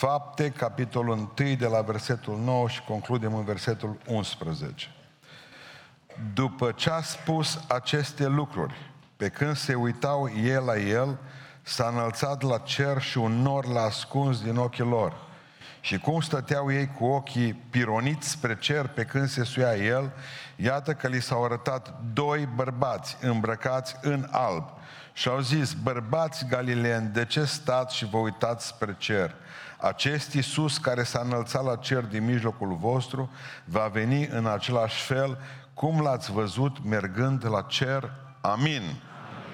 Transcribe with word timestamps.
Fapte, 0.00 0.50
capitolul 0.50 1.30
1, 1.38 1.54
de 1.54 1.66
la 1.66 1.80
versetul 1.80 2.38
9 2.44 2.68
și 2.68 2.82
concludem 2.82 3.34
în 3.34 3.44
versetul 3.44 3.96
11. 4.06 4.88
După 6.34 6.72
ce 6.72 6.90
a 6.90 7.00
spus 7.00 7.60
aceste 7.68 8.26
lucruri, 8.26 8.74
pe 9.16 9.28
când 9.28 9.56
se 9.56 9.74
uitau 9.74 10.30
el 10.44 10.64
la 10.64 10.78
el, 10.78 11.18
s-a 11.62 11.88
înălțat 11.88 12.42
la 12.42 12.58
cer 12.58 13.02
și 13.02 13.18
un 13.18 13.42
nor 13.42 13.66
l-a 13.66 13.80
ascuns 13.80 14.42
din 14.42 14.56
ochii 14.56 14.84
lor. 14.84 15.16
Și 15.80 15.98
cum 15.98 16.20
stăteau 16.20 16.72
ei 16.72 16.90
cu 16.98 17.04
ochii 17.04 17.54
pironiți 17.54 18.28
spre 18.28 18.58
cer 18.58 18.86
pe 18.86 19.04
când 19.04 19.28
se 19.28 19.44
suia 19.44 19.76
el, 19.76 20.12
iată 20.56 20.94
că 20.94 21.08
li 21.08 21.22
s-au 21.22 21.44
arătat 21.44 21.94
doi 22.12 22.48
bărbați 22.54 23.16
îmbrăcați 23.20 23.96
în 24.00 24.26
alb. 24.30 24.64
Și 25.12 25.28
au 25.28 25.40
zis, 25.40 25.72
bărbați 25.72 26.46
galileeni, 26.46 27.10
de 27.12 27.24
ce 27.24 27.44
stați 27.44 27.96
și 27.96 28.06
vă 28.06 28.16
uitați 28.16 28.66
spre 28.66 28.94
cer? 28.98 29.34
Acest 29.76 30.32
Iisus 30.32 30.78
care 30.78 31.02
s-a 31.02 31.20
înălțat 31.24 31.64
la 31.64 31.76
cer 31.76 32.04
din 32.04 32.24
mijlocul 32.24 32.76
vostru 32.76 33.30
va 33.64 33.88
veni 33.92 34.26
în 34.26 34.46
același 34.46 35.02
fel 35.02 35.38
cum 35.74 36.00
l-ați 36.00 36.32
văzut 36.32 36.84
mergând 36.84 37.46
la 37.50 37.62
cer. 37.62 38.10
Amin. 38.40 38.82
Amin. 38.82 39.00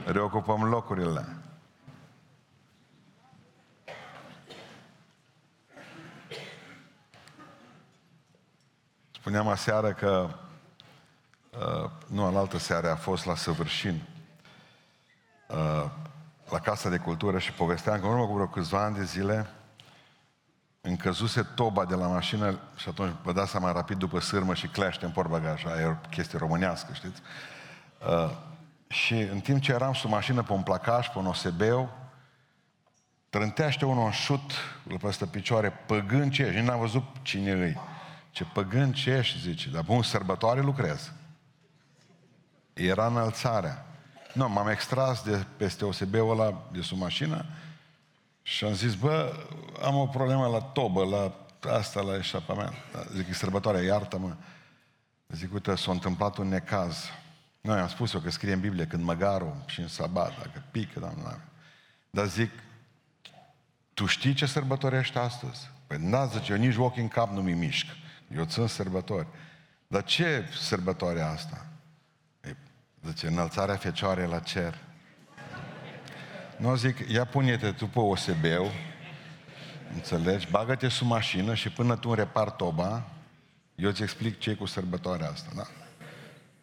Reocupăm 0.07 0.63
locurile. 0.63 1.46
Spuneam 9.27 9.49
aseară 9.49 9.93
că, 9.93 10.29
uh, 11.51 11.91
nu, 12.07 12.25
alaltă 12.25 12.59
seară 12.59 12.91
a 12.91 12.97
fost 12.97 13.25
la 13.25 13.37
Săvârșin, 13.37 14.03
uh, 15.49 15.91
la 16.51 16.59
Casa 16.59 16.89
de 16.89 16.97
Cultură 16.97 17.39
și 17.39 17.53
povesteam 17.53 18.01
că 18.01 18.07
în 18.07 18.13
urmă 18.13 18.27
cu 18.27 18.33
vreo 18.33 18.47
câțiva 18.47 18.85
ani 18.85 18.97
de 18.97 19.05
zile 19.05 19.47
încăzuse 20.81 21.43
toba 21.43 21.85
de 21.85 21.95
la 21.95 22.07
mașină 22.07 22.59
și 22.77 22.89
atunci 22.89 23.15
vă 23.23 23.33
dați 23.33 23.51
seama 23.51 23.73
rapid 23.73 23.99
după 23.99 24.21
sârmă 24.21 24.55
și 24.55 24.67
cleaște 24.67 25.05
în 25.05 25.11
portbagaj. 25.11 25.65
Aia 25.65 25.81
e 25.81 25.87
o 25.87 26.09
chestie 26.11 26.39
românească, 26.39 26.93
știți? 26.93 27.21
Uh, 28.09 28.31
și 28.89 29.15
în 29.15 29.41
timp 29.41 29.61
ce 29.61 29.73
eram 29.73 29.93
sub 29.93 30.11
mașină 30.11 30.43
pe 30.43 30.53
un 30.53 30.63
placaj, 30.63 31.09
pe 31.09 31.19
un 31.19 31.27
OSB-ul, 31.27 31.89
trântește 33.29 33.85
unul 33.85 34.05
un 34.05 34.11
șut 34.11 34.51
la 34.89 34.97
peste 34.97 35.27
picioare, 35.27 35.71
păgând 35.71 36.33
ce 36.33 36.43
ești. 36.43 36.61
n-am 36.61 36.79
văzut 36.79 37.05
cine 37.23 37.51
îi. 37.51 37.95
Ce 38.37 38.45
păgând 38.45 38.95
ce 38.95 39.11
ești, 39.11 39.39
zice. 39.39 39.71
Dar 39.71 39.83
bun, 39.83 40.03
sărbătoare 40.03 40.61
lucrez. 40.61 41.13
Era 42.73 43.07
înălțarea. 43.07 43.87
Nu, 44.33 44.49
m-am 44.49 44.69
extras 44.69 45.23
de 45.23 45.47
peste 45.57 45.85
OSB-ul 45.85 46.31
ăla 46.31 46.69
de 46.73 46.81
sub 46.81 46.99
mașină 46.99 47.45
și 48.43 48.65
am 48.65 48.75
zis, 48.75 48.95
bă, 48.95 49.33
am 49.83 49.95
o 49.97 50.07
problemă 50.07 50.47
la 50.47 50.61
tobă, 50.61 51.05
la 51.05 51.33
asta, 51.73 52.01
la 52.01 52.17
eșapament. 52.17 52.75
Zic, 53.15 53.29
e 53.29 53.33
sărbătoarea, 53.33 53.83
iartă-mă. 53.83 54.37
Zic, 55.29 55.53
uite, 55.53 55.75
s-a 55.75 55.91
întâmplat 55.91 56.37
un 56.37 56.49
necaz. 56.49 57.05
Noi 57.61 57.79
am 57.79 57.89
spus 57.89 58.13
eu 58.13 58.21
că 58.21 58.31
scrie 58.31 58.53
în 58.53 58.61
Biblie 58.61 58.87
când 58.87 59.03
măgarul 59.03 59.63
și 59.67 59.81
în 59.81 59.89
sabat, 59.89 60.39
dacă 60.39 60.65
pică, 60.71 61.01
dar 61.01 61.13
nu 61.13 61.37
Dar 62.11 62.27
zic, 62.27 62.51
tu 63.95 64.07
știi 64.07 64.35
ce 64.35 64.47
sărbătorești 64.47 65.19
astăzi? 65.19 65.71
Păi 65.87 65.99
da, 65.99 66.27
zice, 66.27 66.53
eu 66.53 66.59
nici 66.59 66.77
ochii 66.77 67.03
în 67.03 67.09
cap 67.09 67.31
nu 67.31 67.43
mi 67.43 67.53
mișc. 67.53 67.87
Eu 68.35 68.45
țin 68.45 68.67
sărbători. 68.67 69.27
Dar 69.87 70.05
ce 70.05 70.45
sărbătoare 70.59 71.21
asta? 71.21 71.67
Ei, 72.45 72.57
zice, 73.07 73.27
înălțarea 73.27 73.77
fecioare 73.77 74.25
la 74.25 74.39
cer. 74.39 74.79
Nu 76.57 76.77
zic, 76.77 77.09
ia 77.09 77.25
pune-te 77.25 77.73
tu 77.73 77.87
pe 77.87 77.99
OSB-ul, 77.99 78.71
înțelegi, 79.95 80.51
bagă-te 80.51 80.89
sub 80.89 81.07
mașină 81.07 81.55
și 81.55 81.69
până 81.69 81.97
tu 81.97 82.15
repar 82.15 82.51
toba, 82.51 83.05
eu 83.75 83.89
îți 83.89 84.03
explic 84.03 84.39
ce 84.39 84.51
e 84.51 84.55
cu 84.55 84.67
sărbătoarea 84.67 85.29
asta, 85.29 85.51
da? 85.55 85.67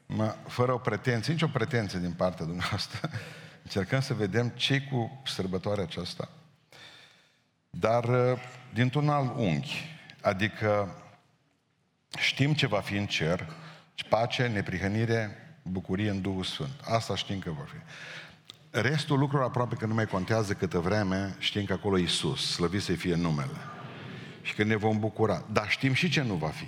Mă, 0.06 0.36
fără 0.48 0.74
o 0.74 0.78
pretenție, 0.78 1.34
nicio 1.34 1.48
pretenție 1.48 2.00
din 2.00 2.12
partea 2.12 2.46
dumneavoastră, 2.46 3.10
încercăm 3.64 4.02
să 4.02 4.14
vedem 4.14 4.50
ce 4.50 4.82
cu 4.82 5.22
sărbătoarea 5.26 5.84
aceasta. 5.84 6.30
Dar 7.70 8.04
uh, 8.04 8.40
dintr-un 8.74 9.10
alt 9.10 9.38
unghi, 9.38 9.88
adică 10.22 10.96
știm 12.18 12.54
ce 12.54 12.68
va 12.68 12.80
fi 12.80 12.96
în 12.96 13.06
cer, 13.06 13.54
pace, 14.10 14.48
neprihănire, 14.48 15.38
bucurie 15.64 16.10
în 16.10 16.22
Duhul 16.22 16.44
Sfânt. 16.44 16.82
Asta 16.84 17.16
știm 17.16 17.40
că 17.40 17.50
va 17.50 17.66
fi. 17.66 17.78
Restul 18.80 19.20
lucrurilor 19.20 19.50
aproape 19.50 19.76
că 19.76 19.86
nu 19.86 19.94
mai 19.94 20.06
contează 20.06 20.54
câtă 20.54 20.80
vreme 20.80 21.36
știm 21.40 21.66
că 21.66 21.74
acolo 21.74 21.98
e 21.98 22.02
Iisus, 22.02 22.52
slăvit 22.52 22.82
să 22.82 22.92
fie 22.92 23.16
numele. 23.16 23.58
Și 24.42 24.54
că 24.54 24.64
ne 24.64 24.76
vom 24.76 25.00
bucura. 25.00 25.46
Dar 25.52 25.70
știm 25.70 25.94
și 25.94 26.10
ce 26.10 26.22
nu 26.22 26.34
va 26.34 26.48
fi. 26.48 26.68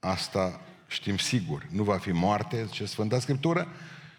Asta 0.00 0.60
știm 0.86 1.16
sigur. 1.16 1.66
Nu 1.70 1.82
va 1.82 1.98
fi 1.98 2.10
moarte, 2.10 2.66
ce 2.70 2.84
Sfânta 2.84 3.18
Scriptură, 3.18 3.68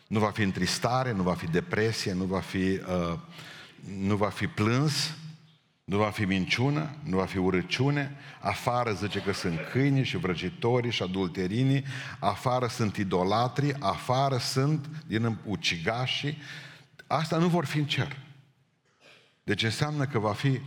nu 0.07 0.19
va 0.19 0.31
fi 0.31 0.41
întristare, 0.41 1.11
nu 1.11 1.23
va 1.23 1.33
fi 1.33 1.45
depresie, 1.45 2.13
nu 2.13 2.23
va 2.23 2.39
fi, 2.39 2.57
uh, 2.57 3.17
nu 3.97 4.15
va 4.15 4.29
fi 4.29 4.47
plâns, 4.47 5.15
nu 5.85 5.97
va 5.97 6.09
fi 6.09 6.25
minciună, 6.25 6.95
nu 7.03 7.17
va 7.17 7.25
fi 7.25 7.37
urăciune, 7.37 8.15
afară 8.39 8.93
zice 8.93 9.19
că 9.19 9.33
sunt 9.33 9.59
câini 9.71 10.03
și 10.03 10.17
vrăjitorii 10.17 10.91
și 10.91 11.03
adulterinii, 11.03 11.83
afară 12.19 12.67
sunt 12.67 12.97
idolatrii, 12.97 13.75
afară 13.79 14.37
sunt 14.37 14.87
din 15.07 15.37
ucigașii, 15.45 16.37
Asta 17.07 17.37
nu 17.37 17.47
vor 17.47 17.65
fi 17.65 17.77
în 17.77 17.85
cer. 17.85 18.17
Deci 19.43 19.63
înseamnă 19.63 20.05
că 20.05 20.19
va 20.19 20.33
fi 20.33 20.59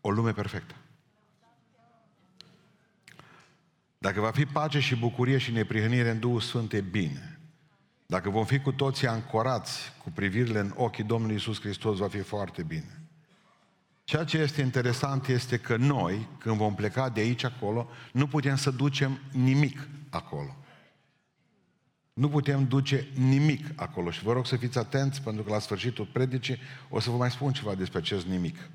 o 0.00 0.10
lume 0.10 0.32
perfectă. 0.32 0.74
Dacă 3.98 4.20
va 4.20 4.30
fi 4.30 4.46
pace 4.46 4.80
și 4.80 4.96
bucurie 4.96 5.38
și 5.38 5.52
neprihănire 5.52 6.10
în 6.10 6.18
Duhul 6.18 6.40
Sfânt, 6.40 6.72
e 6.72 6.80
bine. 6.80 7.40
Dacă 8.06 8.30
vom 8.30 8.44
fi 8.44 8.58
cu 8.58 8.72
toții 8.72 9.06
ancorați 9.06 9.92
cu 10.02 10.10
privirile 10.10 10.58
în 10.58 10.72
ochii 10.76 11.04
Domnului 11.04 11.36
Isus 11.36 11.60
Hristos, 11.60 11.98
va 11.98 12.08
fi 12.08 12.20
foarte 12.20 12.62
bine. 12.62 13.05
Ceea 14.06 14.24
ce 14.24 14.38
este 14.38 14.60
interesant 14.60 15.26
este 15.26 15.58
că 15.58 15.76
noi, 15.76 16.28
când 16.38 16.56
vom 16.56 16.74
pleca 16.74 17.08
de 17.08 17.20
aici 17.20 17.44
acolo, 17.44 17.88
nu 18.12 18.26
putem 18.26 18.56
să 18.56 18.70
ducem 18.70 19.18
nimic 19.32 19.88
acolo. 20.10 20.56
Nu 22.12 22.28
putem 22.28 22.66
duce 22.66 23.08
nimic 23.14 23.66
acolo 23.76 24.10
și 24.10 24.22
vă 24.22 24.32
rog 24.32 24.46
să 24.46 24.56
fiți 24.56 24.78
atenți 24.78 25.22
pentru 25.22 25.42
că 25.42 25.50
la 25.50 25.58
sfârșitul 25.58 26.08
predicii 26.12 26.58
o 26.88 27.00
să 27.00 27.10
vă 27.10 27.16
mai 27.16 27.30
spun 27.30 27.52
ceva 27.52 27.74
despre 27.74 27.98
acest 27.98 28.26
nimic. 28.26 28.70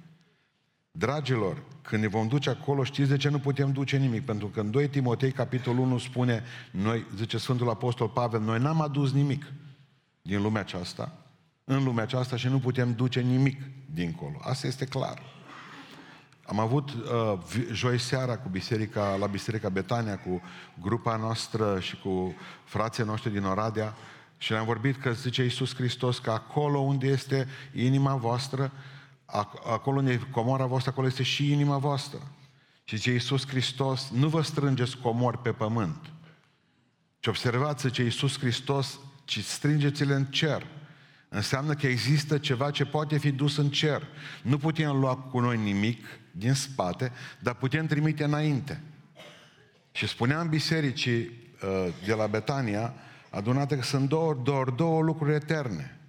Dragilor, 0.92 1.64
când 1.82 2.02
ne 2.02 2.08
vom 2.08 2.28
duce 2.28 2.50
acolo, 2.50 2.84
știți 2.84 3.10
de 3.10 3.18
ce 3.18 3.30
nu 3.30 3.40
putem 3.40 3.72
duce 3.72 3.98
nimic? 3.98 4.26
Pentru 4.26 4.48
că 4.48 4.60
în 4.60 4.72
2 4.72 4.88
Timotei, 4.88 5.32
capitolul 5.32 5.84
1, 5.84 5.98
spune, 5.98 6.44
noi, 6.72 7.06
zice 7.16 7.38
Sfântul 7.38 7.70
Apostol 7.70 8.10
Pavel, 8.10 8.42
noi 8.42 8.60
n-am 8.60 8.82
adus 8.82 9.12
nimic 9.12 9.52
din 10.22 10.42
lumea 10.42 10.62
aceasta, 10.62 11.21
în 11.76 11.84
lumea 11.84 12.04
aceasta 12.04 12.36
și 12.38 12.48
nu 12.48 12.60
putem 12.60 12.94
duce 12.94 13.20
nimic 13.20 13.62
dincolo. 13.94 14.40
Asta 14.42 14.68
este 14.68 14.86
clar. 14.86 15.22
Am 16.46 16.60
avut 16.60 16.90
uh, 16.92 17.40
joi 17.72 18.00
seara 18.00 18.38
cu 18.38 18.50
biserica, 18.50 19.16
la 19.16 19.28
Biserica 19.28 19.70
Betania, 19.70 20.18
cu 20.18 20.42
grupa 20.82 21.16
noastră 21.16 21.80
și 21.80 21.98
cu 21.98 22.36
frații 22.64 23.04
noștri 23.04 23.32
din 23.32 23.44
Oradea 23.44 23.96
și 24.38 24.52
le-am 24.52 24.66
vorbit 24.66 25.02
că 25.02 25.12
zice 25.12 25.44
Iisus 25.44 25.76
Hristos 25.76 26.20
că 26.20 26.32
acolo 26.32 26.80
unde 26.80 27.08
este 27.08 27.48
inima 27.74 28.16
voastră, 28.16 28.72
acolo 29.66 29.98
unde 29.98 30.12
e 30.12 30.20
comora 30.32 30.66
voastră, 30.66 30.92
acolo 30.92 31.08
este 31.08 31.24
și 31.24 31.52
inima 31.52 31.78
voastră. 31.78 32.20
Și 32.84 32.96
zice 32.96 33.12
Iisus 33.12 33.48
Hristos, 33.48 34.10
nu 34.10 34.28
vă 34.28 34.42
strângeți 34.42 34.98
comori 34.98 35.38
pe 35.38 35.52
pământ. 35.52 36.12
Și 37.20 37.30
observați, 37.30 37.88
zice 37.88 38.04
Iisus 38.04 38.40
Hristos, 38.40 39.00
ci 39.26 39.44
strângeți-le 39.44 40.14
în 40.14 40.26
cer. 40.26 40.68
Înseamnă 41.34 41.74
că 41.74 41.88
există 41.88 42.38
ceva 42.38 42.72
ce 42.72 42.86
poate 42.86 43.18
fi 43.18 43.32
dus 43.32 43.58
în 43.58 43.70
cer. 43.70 44.08
Nu 44.42 44.58
putem 44.58 45.00
lua 45.00 45.16
cu 45.16 45.40
noi 45.40 45.58
nimic 45.58 46.06
din 46.32 46.54
spate, 46.54 47.12
dar 47.40 47.56
putem 47.56 47.86
trimite 47.86 48.24
înainte. 48.24 48.82
Și 49.92 50.08
spuneam 50.08 50.50
bisericii 50.50 51.20
uh, 51.20 51.94
de 52.06 52.14
la 52.14 52.28
Betania, 52.28 52.94
adunate 53.30 53.76
că 53.76 53.84
sunt 53.84 54.10
doar, 54.10 54.34
doar 54.34 54.70
două 54.70 55.02
lucruri 55.02 55.34
eterne. 55.34 56.00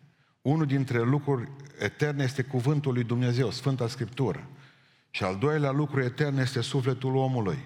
Unul 0.43 0.67
dintre 0.67 1.03
lucruri 1.03 1.49
eterne 1.79 2.23
este 2.23 2.43
cuvântul 2.43 2.93
lui 2.93 3.05
Dumnezeu, 3.05 3.51
Sfânta 3.51 3.89
Scriptură. 3.89 4.49
Și 5.11 5.25
al 5.25 5.37
doilea 5.37 5.71
lucru 5.71 6.01
etern 6.01 6.39
este 6.39 6.61
sufletul 6.61 7.17
omului. 7.17 7.59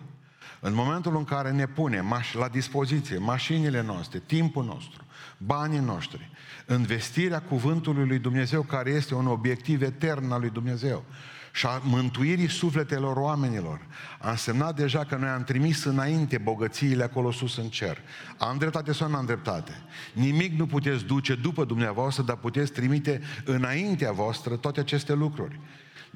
În 0.61 0.75
momentul 0.75 1.17
în 1.17 1.25
care 1.25 1.51
ne 1.51 1.67
punem 1.67 2.23
la 2.33 2.49
dispoziție 2.49 3.19
mașinile 3.19 3.83
noastre, 3.83 4.23
timpul 4.27 4.65
nostru, 4.65 5.06
banii 5.37 5.79
noștri, 5.79 6.31
investirea 6.69 7.43
cuvântului 7.43 8.07
lui 8.07 8.19
Dumnezeu, 8.19 8.63
care 8.63 8.91
este 8.91 9.15
un 9.15 9.27
obiectiv 9.27 9.83
etern 9.83 10.31
al 10.31 10.41
lui 10.41 10.51
Dumnezeu, 10.51 11.05
și 11.53 11.67
a 11.67 11.81
mântuirii 11.85 12.49
sufletelor 12.49 13.17
oamenilor, 13.17 13.81
a 14.19 14.31
însemnat 14.31 14.77
deja 14.77 15.05
că 15.05 15.17
noi 15.17 15.29
am 15.29 15.45
trimis 15.45 15.85
înainte 15.85 16.39
bogățiile 16.39 17.03
acolo 17.03 17.31
sus 17.31 17.57
în 17.57 17.69
cer. 17.69 17.99
Am 18.39 18.59
dreptate 18.59 18.93
sau 18.93 19.09
nu 19.09 19.17
am 19.17 19.27
dreptate? 19.27 19.73
Nimic 20.13 20.59
nu 20.59 20.67
puteți 20.67 21.05
duce 21.05 21.35
după 21.35 21.65
dumneavoastră, 21.65 22.23
dar 22.23 22.37
puteți 22.37 22.73
trimite 22.73 23.21
înaintea 23.45 24.13
voastră 24.13 24.57
toate 24.57 24.81
aceste 24.81 25.15
lucruri. 25.15 25.61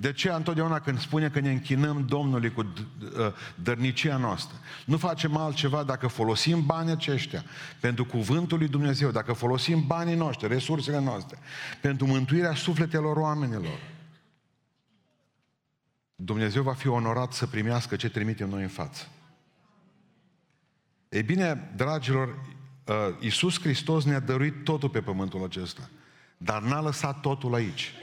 De 0.00 0.12
ce 0.12 0.30
întotdeauna 0.30 0.80
când 0.80 1.00
spune 1.00 1.28
că 1.28 1.40
ne 1.40 1.50
închinăm 1.50 2.06
Domnului 2.06 2.52
cu 2.52 2.72
ă, 3.18 3.34
dărnicia 3.54 4.16
noastră, 4.16 4.56
nu 4.84 4.96
facem 4.96 5.36
altceva 5.36 5.82
dacă 5.82 6.06
folosim 6.06 6.66
banii 6.66 6.92
aceștia 6.92 7.44
pentru 7.80 8.04
cuvântul 8.04 8.58
lui 8.58 8.68
Dumnezeu, 8.68 9.10
dacă 9.10 9.32
folosim 9.32 9.86
banii 9.86 10.14
noștri, 10.14 10.48
resursele 10.48 11.00
noastre, 11.00 11.38
pentru 11.80 12.06
mântuirea 12.06 12.54
sufletelor 12.54 13.16
oamenilor, 13.16 13.78
Dumnezeu 16.14 16.62
va 16.62 16.74
fi 16.74 16.88
onorat 16.88 17.32
să 17.32 17.46
primească 17.46 17.96
ce 17.96 18.08
trimitem 18.08 18.48
noi 18.48 18.62
în 18.62 18.68
față. 18.68 19.06
Ei 21.08 21.22
bine, 21.22 21.72
dragilor, 21.76 22.28
ă, 22.88 23.16
Iisus 23.20 23.60
Hristos 23.60 24.04
ne-a 24.04 24.20
dăruit 24.20 24.64
totul 24.64 24.88
pe 24.88 25.00
pământul 25.00 25.44
acesta, 25.44 25.90
dar 26.36 26.62
n-a 26.62 26.80
lăsat 26.80 27.20
totul 27.20 27.54
aici. 27.54 27.94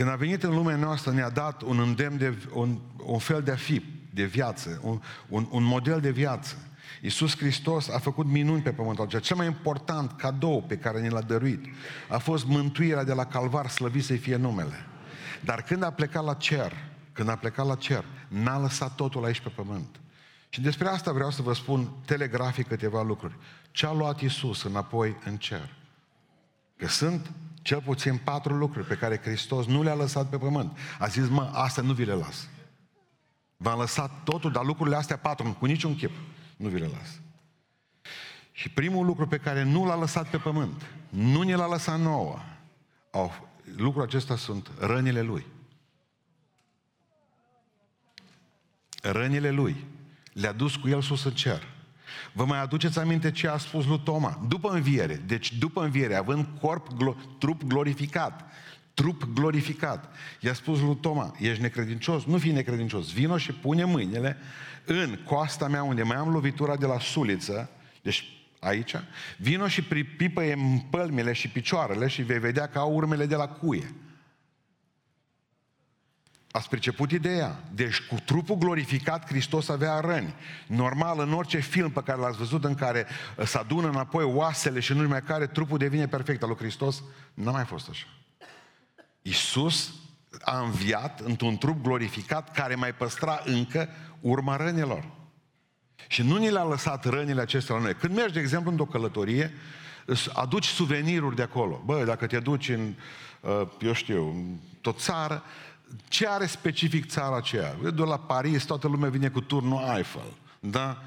Când 0.00 0.12
a 0.12 0.16
venit 0.16 0.42
în 0.42 0.54
lumea 0.54 0.76
noastră, 0.76 1.12
ne-a 1.12 1.30
dat 1.30 1.62
un 1.62 1.78
îndemn 1.78 2.18
de, 2.18 2.38
un, 2.52 2.78
un 3.04 3.18
fel 3.18 3.42
de 3.42 3.50
a 3.50 3.56
fi, 3.56 3.82
de 4.10 4.24
viață, 4.24 4.80
un, 4.82 5.00
un, 5.28 5.46
un 5.50 5.62
model 5.62 6.00
de 6.00 6.10
viață. 6.10 6.56
Iisus 7.00 7.36
Hristos 7.36 7.88
a 7.88 7.98
făcut 7.98 8.26
minuni 8.26 8.62
pe 8.62 8.70
pământul 8.70 9.04
acesta. 9.04 9.26
Cel 9.26 9.36
mai 9.36 9.46
important 9.46 10.12
cadou 10.16 10.62
pe 10.62 10.76
care 10.76 11.00
ne 11.00 11.08
l-a 11.08 11.20
dăruit 11.20 11.64
a 12.08 12.18
fost 12.18 12.46
mântuirea 12.46 13.04
de 13.04 13.12
la 13.12 13.24
calvar, 13.26 13.68
slăvit 13.68 14.04
să 14.04 14.14
fie 14.14 14.36
numele. 14.36 14.86
Dar 15.40 15.62
când 15.62 15.82
a 15.82 15.90
plecat 15.90 16.24
la 16.24 16.34
cer, 16.34 16.72
când 17.12 17.28
a 17.28 17.36
plecat 17.36 17.66
la 17.66 17.74
cer, 17.74 18.04
n-a 18.28 18.58
lăsat 18.58 18.94
totul 18.94 19.24
aici 19.24 19.40
pe 19.40 19.48
pământ. 19.48 20.00
Și 20.48 20.60
despre 20.60 20.88
asta 20.88 21.12
vreau 21.12 21.30
să 21.30 21.42
vă 21.42 21.54
spun 21.54 21.92
telegrafic 22.04 22.68
câteva 22.68 23.02
lucruri. 23.02 23.36
Ce 23.70 23.86
a 23.86 23.92
luat 23.92 24.20
Iisus 24.20 24.62
înapoi 24.62 25.16
în 25.24 25.36
cer? 25.36 25.74
Că 26.76 26.88
sunt 26.88 27.30
cel 27.62 27.82
puțin 27.82 28.16
patru 28.16 28.54
lucruri 28.54 28.86
pe 28.86 28.94
care 28.94 29.20
Hristos 29.20 29.66
nu 29.66 29.82
le-a 29.82 29.94
lăsat 29.94 30.28
pe 30.28 30.38
pământ. 30.38 30.78
A 30.98 31.06
zis, 31.06 31.28
mă, 31.28 31.50
astea 31.52 31.82
nu 31.82 31.92
vi 31.92 32.04
le 32.04 32.14
las. 32.14 32.48
V-am 33.56 33.78
lăsat 33.78 34.22
totul, 34.24 34.52
dar 34.52 34.64
lucrurile 34.64 34.96
astea 34.96 35.16
patru, 35.16 35.56
cu 35.58 35.66
niciun 35.66 35.96
chip, 35.96 36.12
nu 36.56 36.68
vi 36.68 36.78
le 36.78 36.86
las. 36.86 37.20
Și 38.52 38.68
primul 38.68 39.06
lucru 39.06 39.26
pe 39.26 39.38
care 39.38 39.62
nu 39.62 39.84
l-a 39.84 39.96
lăsat 39.96 40.28
pe 40.30 40.36
pământ, 40.36 40.86
nu 41.08 41.42
ne 41.42 41.54
l-a 41.54 41.68
lăsat 41.68 42.00
nouă, 42.00 42.38
au, 43.10 43.48
lucrul 43.76 44.02
acesta 44.02 44.36
sunt 44.36 44.70
rănile 44.78 45.22
Lui. 45.22 45.46
Rănile 49.02 49.50
Lui 49.50 49.86
le-a 50.32 50.52
dus 50.52 50.76
cu 50.76 50.88
El 50.88 51.02
sus 51.02 51.24
în 51.24 51.32
cer. 51.32 51.62
Vă 52.32 52.44
mai 52.44 52.60
aduceți 52.60 52.98
aminte 52.98 53.30
ce 53.30 53.48
a 53.48 53.56
spus 53.56 53.86
lui 53.86 54.00
Toma? 54.04 54.46
După 54.48 54.70
înviere, 54.70 55.22
deci 55.26 55.52
după 55.52 55.82
înviere, 55.82 56.14
având 56.14 56.46
corp, 56.60 56.86
glo- 56.86 57.38
trup 57.38 57.62
glorificat, 57.62 58.50
trup 58.94 59.24
glorificat, 59.34 60.12
i-a 60.40 60.54
spus 60.54 60.80
lui 60.80 60.96
Toma, 61.00 61.36
ești 61.38 61.62
necredincios? 61.62 62.24
Nu 62.24 62.38
fi 62.38 62.50
necredincios, 62.50 63.12
vino 63.12 63.36
și 63.36 63.52
pune 63.52 63.84
mâinile 63.84 64.36
în 64.84 65.18
coasta 65.24 65.68
mea 65.68 65.82
unde 65.82 66.02
mai 66.02 66.16
am 66.16 66.32
lovitura 66.32 66.76
de 66.76 66.86
la 66.86 67.00
suliță, 67.00 67.70
deci 68.02 68.24
aici, 68.60 68.94
vino 69.36 69.68
și 69.68 69.82
pripipă 69.82 70.42
în 70.42 70.78
pălmile 70.90 71.32
și 71.32 71.48
picioarele 71.48 72.06
și 72.06 72.22
vei 72.22 72.38
vedea 72.38 72.66
că 72.66 72.78
au 72.78 72.94
urmele 72.94 73.26
de 73.26 73.34
la 73.34 73.48
cuie. 73.48 73.94
Ați 76.50 76.68
priceput 76.68 77.10
ideea? 77.10 77.64
Deci 77.72 78.00
cu 78.00 78.14
trupul 78.24 78.56
glorificat 78.56 79.26
Hristos 79.26 79.68
avea 79.68 80.00
răni. 80.00 80.34
Normal, 80.66 81.20
în 81.20 81.32
orice 81.32 81.58
film 81.58 81.90
pe 81.90 82.02
care 82.02 82.20
l-ați 82.20 82.36
văzut 82.36 82.64
în 82.64 82.74
care 82.74 83.06
uh, 83.36 83.46
se 83.46 83.58
adună 83.58 83.88
înapoi 83.88 84.24
oasele 84.24 84.80
și 84.80 84.92
nu 84.92 85.08
mai 85.08 85.22
care 85.22 85.46
trupul 85.46 85.78
devine 85.78 86.06
perfect 86.06 86.42
al 86.42 86.48
lui 86.48 86.58
Hristos, 86.58 87.02
n-a 87.34 87.50
mai 87.50 87.64
fost 87.64 87.88
așa. 87.88 88.06
Iisus 89.22 89.94
a 90.40 90.60
înviat 90.60 91.20
într-un 91.20 91.56
trup 91.56 91.82
glorificat 91.82 92.52
care 92.52 92.74
mai 92.74 92.94
păstra 92.94 93.40
încă 93.44 93.88
urma 94.20 94.56
rănilor. 94.56 95.04
Și 96.08 96.22
nu 96.22 96.36
ni 96.36 96.50
le-a 96.50 96.64
lăsat 96.64 97.04
rănile 97.04 97.40
acestea 97.40 97.74
la 97.74 97.80
noi. 97.80 97.94
Când 97.94 98.14
mergi, 98.14 98.32
de 98.32 98.40
exemplu, 98.40 98.70
într-o 98.70 98.86
călătorie, 98.86 99.52
aduci 100.32 100.66
suveniruri 100.66 101.36
de 101.36 101.42
acolo. 101.42 101.82
Bă, 101.84 102.04
dacă 102.04 102.26
te 102.26 102.38
duci 102.38 102.68
în, 102.68 102.94
uh, 103.40 103.68
eu 103.80 103.92
știu, 103.92 104.28
în 104.28 104.56
tot 104.80 104.98
țară, 104.98 105.42
ce 106.08 106.28
are 106.28 106.46
specific 106.46 107.06
țara 107.06 107.36
aceea? 107.36 107.74
De 107.94 108.02
la 108.02 108.18
Paris, 108.18 108.64
toată 108.64 108.88
lumea 108.88 109.10
vine 109.10 109.28
cu 109.28 109.40
turnul 109.40 109.94
Eiffel. 109.96 110.36
Da? 110.60 111.02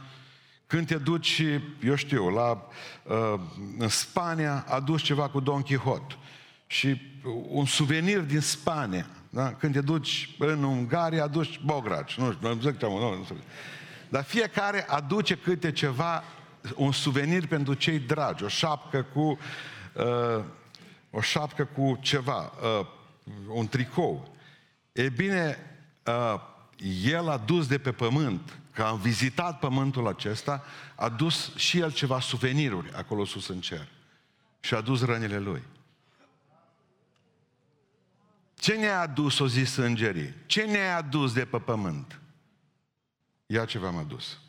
Când 0.68 0.88
te 0.88 0.98
duci, 0.98 1.44
eu 1.84 1.96
știu, 1.96 2.30
la, 2.30 2.68
uh, 3.04 3.40
în 3.78 3.88
Spania, 3.88 4.66
aduci 4.68 5.02
ceva 5.02 5.30
cu 5.30 5.40
Don 5.40 5.62
Quixote. 5.62 6.16
Și 6.68 7.02
un 7.48 7.66
suvenir 7.66 8.20
din 8.20 8.40
Spania. 8.40 9.08
Da? 9.30 9.54
Când 9.54 9.74
te 9.74 9.82
duci 9.82 10.36
în 10.40 10.64
Ungaria, 10.64 11.24
aduci 11.24 11.60
Bograci. 11.66 12.18
Nu 12.18 12.32
știu, 12.32 12.48
nu 12.48 12.62
zic 12.62 12.78
ce 12.78 12.86
nu, 12.86 13.16
nu 13.18 13.24
știu. 13.24 13.36
Dar 14.10 14.24
fiecare 14.24 14.86
aduce 14.88 15.36
câte 15.36 15.72
ceva, 15.72 16.24
un 16.76 16.92
suvenir 16.92 17.48
pentru 17.48 17.74
cei 17.74 18.00
dragi. 18.00 18.44
O 18.44 18.48
șapcă 18.48 19.06
cu, 19.14 19.38
uh, 19.94 20.44
o 21.12 21.22
șapcă 21.22 21.66
cu 21.66 21.98
ceva, 22.02 22.52
uh, 22.80 22.86
un 23.48 23.68
tricou. 23.68 24.33
E 24.94 25.10
bine, 25.10 25.58
uh, 26.06 26.42
el 27.04 27.30
a 27.30 27.38
dus 27.38 27.68
de 27.68 27.78
pe 27.78 27.92
pământ, 27.92 28.60
că 28.72 28.84
am 28.84 29.00
vizitat 29.00 29.60
pământul 29.60 30.08
acesta, 30.08 30.64
a 30.96 31.10
dus 31.10 31.56
și 31.56 31.80
el 31.80 31.92
ceva 31.92 32.20
suveniruri 32.20 32.94
acolo 32.94 33.26
sus 33.26 33.48
în 33.48 33.62
cer. 33.62 33.88
Și 34.60 34.74
a 34.74 34.82
dus 34.82 35.02
rănile 35.02 35.40
lui. 35.40 35.64
Ce 38.56 38.74
ne-a 38.74 39.00
adus, 39.00 39.40
o 39.40 39.48
zis 39.48 39.76
îngerii? 39.76 40.34
Ce 40.46 40.64
ne-a 40.64 40.98
adus 40.98 41.34
de 41.34 41.46
pe 41.46 41.60
pământ? 41.60 42.20
Ia 43.46 43.66
ce 43.66 43.80
v-am 43.80 43.98
adus. 43.98 44.40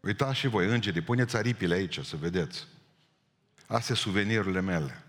Uitați 0.00 0.38
și 0.38 0.48
voi, 0.48 0.66
îngerii, 0.66 1.00
puneți 1.00 1.36
aripile 1.36 1.74
aici 1.74 1.98
să 1.98 2.16
vedeți. 2.16 2.66
Astea 3.66 3.94
suvenirurile 3.94 4.60
mele. 4.60 5.07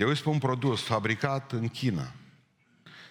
Te 0.00 0.06
uiți 0.06 0.22
pe 0.22 0.28
un 0.28 0.38
produs 0.38 0.82
fabricat 0.82 1.52
în 1.52 1.68
China. 1.68 2.12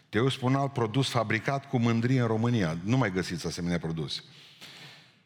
Te 0.09 0.19
uiți 0.19 0.39
pe 0.39 0.45
un 0.45 0.55
alt 0.55 0.73
produs 0.73 1.09
fabricat 1.09 1.69
cu 1.69 1.77
mândrie 1.77 2.21
în 2.21 2.27
România. 2.27 2.77
Nu 2.83 2.97
mai 2.97 3.11
găsiți 3.11 3.47
asemenea 3.47 3.79
produse. 3.79 4.23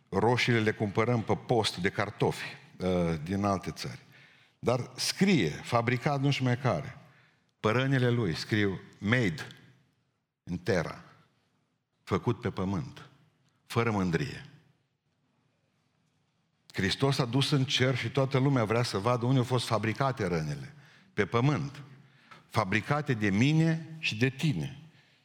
Roșiile 0.09 0.59
le 0.59 0.71
cumpărăm 0.71 1.21
pe 1.21 1.35
post 1.35 1.77
de 1.77 1.89
cartofi 1.89 2.43
uh, 2.77 2.89
din 3.23 3.43
alte 3.43 3.71
țări. 3.71 3.99
Dar 4.59 4.91
scrie, 4.95 5.49
fabricat 5.49 6.21
nu 6.21 6.31
știu 6.31 6.45
mai 6.45 6.57
care. 6.57 6.97
Părănile 7.59 8.09
lui 8.09 8.35
scriu 8.35 8.79
made 8.97 9.47
in 10.43 10.57
terra, 10.57 11.03
făcut 12.03 12.41
pe 12.41 12.49
pământ, 12.49 13.09
fără 13.65 13.91
mândrie. 13.91 14.49
Hristos 16.73 17.19
a 17.19 17.25
dus 17.25 17.51
în 17.51 17.63
cer 17.63 17.95
și 17.95 18.09
toată 18.09 18.37
lumea 18.37 18.63
vrea 18.63 18.83
să 18.83 18.97
vadă 18.97 19.25
unde 19.25 19.37
au 19.37 19.45
fost 19.45 19.65
fabricate 19.65 20.27
rănile 20.27 20.73
pe 21.13 21.25
pământ, 21.25 21.81
fabricate 22.49 23.13
de 23.13 23.29
mine 23.29 23.95
și 23.99 24.15
de 24.15 24.29
tine. 24.29 24.77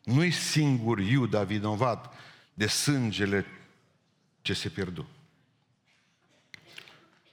Nu-i 0.05 0.31
singur 0.31 0.99
Iuda 0.99 1.43
vinovat 1.43 2.15
de 2.55 2.67
sângele 2.67 3.47
ce 4.43 4.53
se 4.53 4.69
pierdu. 4.69 5.07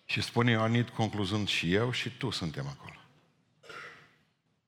Și 0.06 0.22
spune 0.22 0.52
Ioanit, 0.52 0.90
concluzând, 0.90 1.48
și 1.48 1.74
eu 1.74 1.92
și 1.92 2.18
tu 2.18 2.30
suntem 2.30 2.68
acolo. 2.68 2.96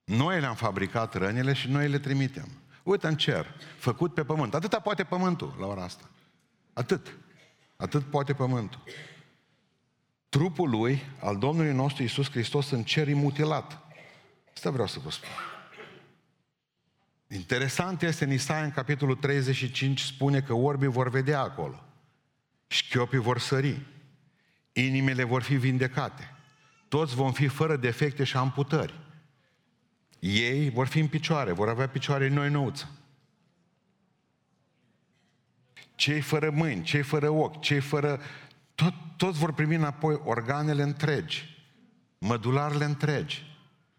Noi 0.04 0.40
le-am 0.40 0.54
fabricat 0.54 1.14
rănile 1.14 1.52
și 1.52 1.68
noi 1.68 1.88
le 1.88 1.98
trimitem. 1.98 2.48
Uite 2.82 3.06
în 3.06 3.16
cer, 3.16 3.54
făcut 3.78 4.14
pe 4.14 4.24
pământ. 4.24 4.54
Atâta 4.54 4.80
poate 4.80 5.04
pământul 5.04 5.56
la 5.58 5.66
ora 5.66 5.82
asta. 5.82 6.10
Atât. 6.72 7.16
Atât 7.76 8.02
poate 8.02 8.34
pământul 8.34 8.82
trupul 10.28 10.70
lui, 10.70 11.02
al 11.20 11.38
Domnului 11.38 11.72
nostru 11.72 12.02
Isus 12.02 12.30
Hristos, 12.30 12.70
în 12.70 12.82
cer 12.82 13.14
mutilat. 13.14 13.82
Asta 14.54 14.70
vreau 14.70 14.86
să 14.86 14.98
vă 14.98 15.10
spun. 15.10 15.28
Interesant 17.28 18.02
este 18.02 18.24
în 18.24 18.32
Isaia, 18.32 18.64
în 18.64 18.70
capitolul 18.70 19.16
35, 19.16 20.00
spune 20.00 20.40
că 20.40 20.52
orbii 20.52 20.88
vor 20.88 21.08
vedea 21.08 21.40
acolo. 21.40 21.82
Șchiopii 22.66 23.18
vor 23.18 23.38
sări. 23.38 23.86
Inimile 24.72 25.24
vor 25.24 25.42
fi 25.42 25.56
vindecate. 25.56 26.34
Toți 26.88 27.14
vom 27.14 27.32
fi 27.32 27.46
fără 27.46 27.76
defecte 27.76 28.24
și 28.24 28.36
amputări. 28.36 28.94
Ei 30.18 30.70
vor 30.70 30.86
fi 30.86 30.98
în 30.98 31.08
picioare, 31.08 31.52
vor 31.52 31.68
avea 31.68 31.88
picioare 31.88 32.28
noi 32.28 32.50
nouță. 32.50 32.90
Cei 35.94 36.20
fără 36.20 36.50
mâini, 36.50 36.82
cei 36.82 37.02
fără 37.02 37.30
ochi, 37.30 37.60
cei 37.60 37.80
fără 37.80 38.20
tot, 38.78 38.94
toți 39.16 39.38
vor 39.38 39.52
primi 39.52 39.74
înapoi 39.74 40.20
organele 40.24 40.82
întregi, 40.82 41.64
mădularele 42.18 42.84
întregi. 42.84 43.56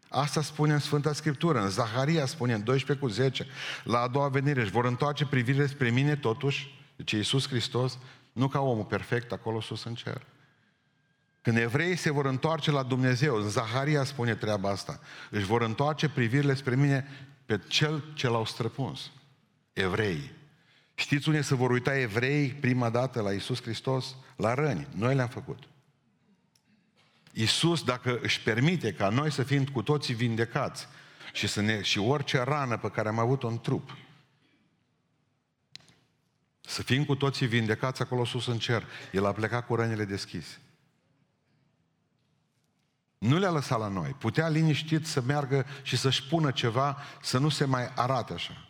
Asta 0.10 0.42
spune 0.42 0.74
în 0.74 0.80
Sfânta 0.80 1.14
Scriptură, 1.14 1.62
în 1.62 1.70
Zaharia 1.70 2.26
spune 2.26 2.54
în 2.54 2.64
12 2.64 3.06
cu 3.06 3.12
10, 3.12 3.46
la 3.84 4.00
a 4.00 4.08
doua 4.08 4.28
venire 4.28 4.62
își 4.62 4.72
vor 4.72 4.86
întoarce 4.86 5.26
privirile 5.26 5.68
spre 5.68 5.90
mine 5.90 6.16
totuși, 6.16 6.84
deci 6.96 7.12
Iisus 7.12 7.48
Hristos, 7.48 7.98
nu 8.32 8.48
ca 8.48 8.60
omul 8.60 8.84
perfect 8.84 9.32
acolo 9.32 9.62
sus 9.62 9.84
în 9.84 9.94
cer. 9.94 10.22
Când 11.42 11.58
evreii 11.58 11.96
se 11.96 12.12
vor 12.12 12.26
întoarce 12.26 12.72
la 12.72 12.84
Dumnezeu, 12.84 13.36
în 13.36 13.50
Zaharia 13.50 14.04
spune 14.04 14.36
treaba 14.36 14.70
asta, 14.70 15.00
își 15.30 15.46
vor 15.46 15.62
întoarce 15.62 16.10
privirile 16.10 16.54
spre 16.54 16.76
mine 16.76 17.08
pe 17.46 17.60
cel 17.68 18.04
ce 18.14 18.28
l-au 18.28 18.46
străpuns. 18.46 19.12
Evrei. 19.74 20.38
Știți 21.00 21.28
unde 21.28 21.42
se 21.42 21.56
vor 21.56 21.72
uita 21.72 21.98
evrei 21.98 22.50
prima 22.50 22.90
dată 22.90 23.22
la 23.22 23.32
Isus 23.32 23.62
Hristos? 23.62 24.16
La 24.36 24.54
răni. 24.54 24.88
Noi 24.96 25.16
le-am 25.16 25.28
făcut. 25.28 25.64
Isus, 27.34 27.84
dacă 27.84 28.20
își 28.22 28.42
permite 28.42 28.94
ca 28.94 29.10
noi 29.10 29.32
să 29.32 29.44
fim 29.44 29.66
cu 29.66 29.82
toții 29.82 30.14
vindecați 30.14 30.88
și, 31.34 31.48
să 31.48 31.62
ne, 31.62 31.82
și 31.82 32.00
orice 32.00 32.42
rană 32.42 32.78
pe 32.78 32.90
care 32.90 33.08
am 33.08 33.20
avut-o 33.20 33.48
în 33.48 33.60
trup, 33.60 33.98
să 36.62 36.84
fim 36.84 37.06
cu 37.06 37.16
toții 37.16 37.48
vindecați 37.48 38.02
acolo 38.02 38.26
sus 38.26 38.48
în 38.48 38.58
cer. 38.58 38.86
El 39.12 39.26
a 39.26 39.32
plecat 39.32 39.66
cu 39.66 39.76
rănile 39.76 40.06
deschise. 40.06 40.60
Nu 43.18 43.38
le-a 43.38 43.52
lăsat 43.52 43.80
la 43.80 43.88
noi. 43.88 44.10
Putea 44.10 44.48
liniștit 44.48 45.06
să 45.06 45.22
meargă 45.22 45.66
și 45.82 45.98
să-și 45.98 46.28
pună 46.28 46.52
ceva 46.52 46.98
să 47.22 47.38
nu 47.38 47.50
se 47.50 47.66
mai 47.66 47.94
arate 47.96 48.34
așa. 48.34 48.69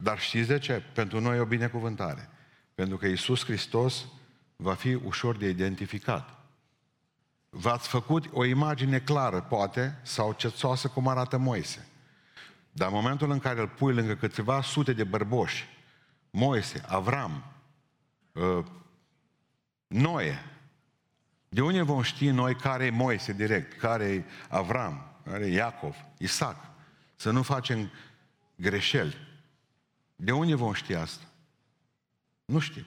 Dar 0.00 0.20
știți 0.20 0.48
de 0.48 0.58
ce? 0.58 0.82
Pentru 0.92 1.20
noi 1.20 1.36
e 1.36 1.40
o 1.40 1.44
binecuvântare. 1.44 2.30
Pentru 2.74 2.96
că 2.96 3.06
Iisus 3.06 3.44
Hristos 3.44 4.06
va 4.56 4.74
fi 4.74 4.94
ușor 4.94 5.36
de 5.36 5.48
identificat. 5.48 6.38
V-ați 7.50 7.88
făcut 7.88 8.24
o 8.32 8.44
imagine 8.44 8.98
clară, 8.98 9.40
poate, 9.40 9.98
sau 10.02 10.32
cețoasă 10.32 10.88
cum 10.88 11.08
arată 11.08 11.36
Moise. 11.36 11.86
Dar 12.72 12.88
în 12.88 12.94
momentul 12.94 13.30
în 13.30 13.38
care 13.38 13.60
îl 13.60 13.68
pui 13.68 13.94
lângă 13.94 14.14
câteva 14.14 14.62
sute 14.62 14.92
de 14.92 15.04
bărboși, 15.04 15.68
Moise, 16.30 16.82
Avram, 16.86 17.44
uh, 18.32 18.64
Noe, 19.86 20.44
de 21.48 21.60
unde 21.60 21.82
vom 21.82 22.02
ști 22.02 22.30
noi 22.30 22.54
care 22.54 22.84
e 22.84 22.90
Moise 22.90 23.32
direct, 23.32 23.78
care 23.78 24.04
e 24.04 24.24
Avram, 24.48 25.16
care 25.24 25.46
e 25.46 25.52
Iacov, 25.52 25.96
Isaac? 26.18 26.56
Să 27.16 27.30
nu 27.30 27.42
facem 27.42 27.90
greșeli. 28.54 29.27
De 30.20 30.32
unde 30.32 30.54
vom 30.54 30.72
ști 30.72 30.94
asta? 30.94 31.24
Nu 32.44 32.58
știu. 32.58 32.86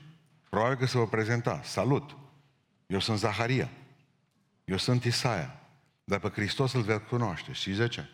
Probabil 0.50 0.78
că 0.78 0.86
se 0.86 0.98
va 0.98 1.06
prezenta. 1.06 1.62
Salut! 1.64 2.18
Eu 2.88 3.00
sunt 3.00 3.18
Zaharia. 3.18 3.70
Eu 4.66 4.78
sunt 4.78 5.04
Isaia. 5.04 5.60
Dar 6.04 6.20
pe 6.20 6.30
Hristos 6.30 6.74
îl 6.74 6.82
veți 6.82 7.06
cunoaște. 7.06 7.52
Și 7.52 7.72
de 7.72 7.88
ce? 7.88 8.10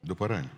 După 0.00 0.26
răni. 0.26 0.52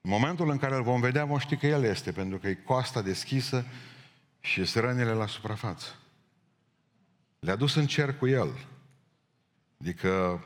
În 0.00 0.10
momentul 0.10 0.50
în 0.50 0.58
care 0.58 0.74
îl 0.74 0.82
vom 0.82 1.00
vedea, 1.00 1.24
vom 1.24 1.38
ști 1.38 1.56
că 1.56 1.66
El 1.66 1.84
este, 1.84 2.12
pentru 2.12 2.38
că 2.38 2.48
e 2.48 2.54
coasta 2.54 3.02
deschisă 3.02 3.64
și 4.40 4.64
sunt 4.64 4.84
rănile 4.84 5.12
la 5.12 5.26
suprafață. 5.26 5.94
Le-a 7.38 7.56
dus 7.56 7.74
în 7.74 7.86
cer 7.86 8.18
cu 8.18 8.26
El. 8.26 8.66
Adică 9.80 10.44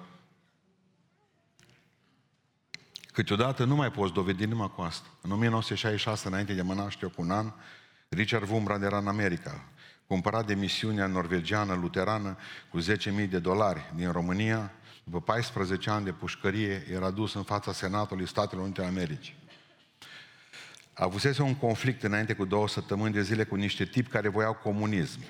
câteodată 3.17 3.65
nu 3.65 3.75
mai 3.75 3.91
poți 3.91 4.13
dovedi 4.13 4.45
numai 4.45 4.73
cu 4.75 4.81
asta. 4.81 5.09
În 5.21 5.31
1966, 5.31 6.29
înainte 6.29 6.53
de 6.53 6.63
mă 6.63 6.75
naște 6.75 6.99
eu 7.03 7.09
cu 7.09 7.23
un 7.23 7.31
an, 7.31 7.53
Richard 8.09 8.51
Wurmbrand 8.51 8.83
era 8.83 8.99
în 8.99 9.09
America. 9.09 9.65
Cumpărat 10.07 10.47
de 10.47 10.55
misiunea 10.55 11.07
norvegiană 11.07 11.75
luterană 11.75 12.37
cu 12.71 12.81
10.000 12.81 13.29
de 13.29 13.39
dolari 13.39 13.93
din 13.95 14.13
România, 14.13 14.73
după 15.05 15.21
14 15.21 15.91
ani 15.91 16.05
de 16.05 16.13
pușcărie, 16.13 16.87
era 16.93 17.11
dus 17.11 17.35
în 17.35 17.43
fața 17.43 17.73
Senatului 17.73 18.29
Statelor 18.29 18.65
Unite 18.65 18.81
ale 18.81 18.91
Americii 18.91 19.35
avusese 20.99 21.43
un 21.43 21.55
conflict 21.55 22.03
înainte 22.03 22.35
cu 22.35 22.45
două 22.45 22.69
săptămâni 22.69 23.13
de 23.13 23.23
zile 23.23 23.45
cu 23.45 23.55
niște 23.55 23.85
tipi 23.85 24.09
care 24.09 24.29
voiau 24.29 24.55
comunism. 24.55 25.21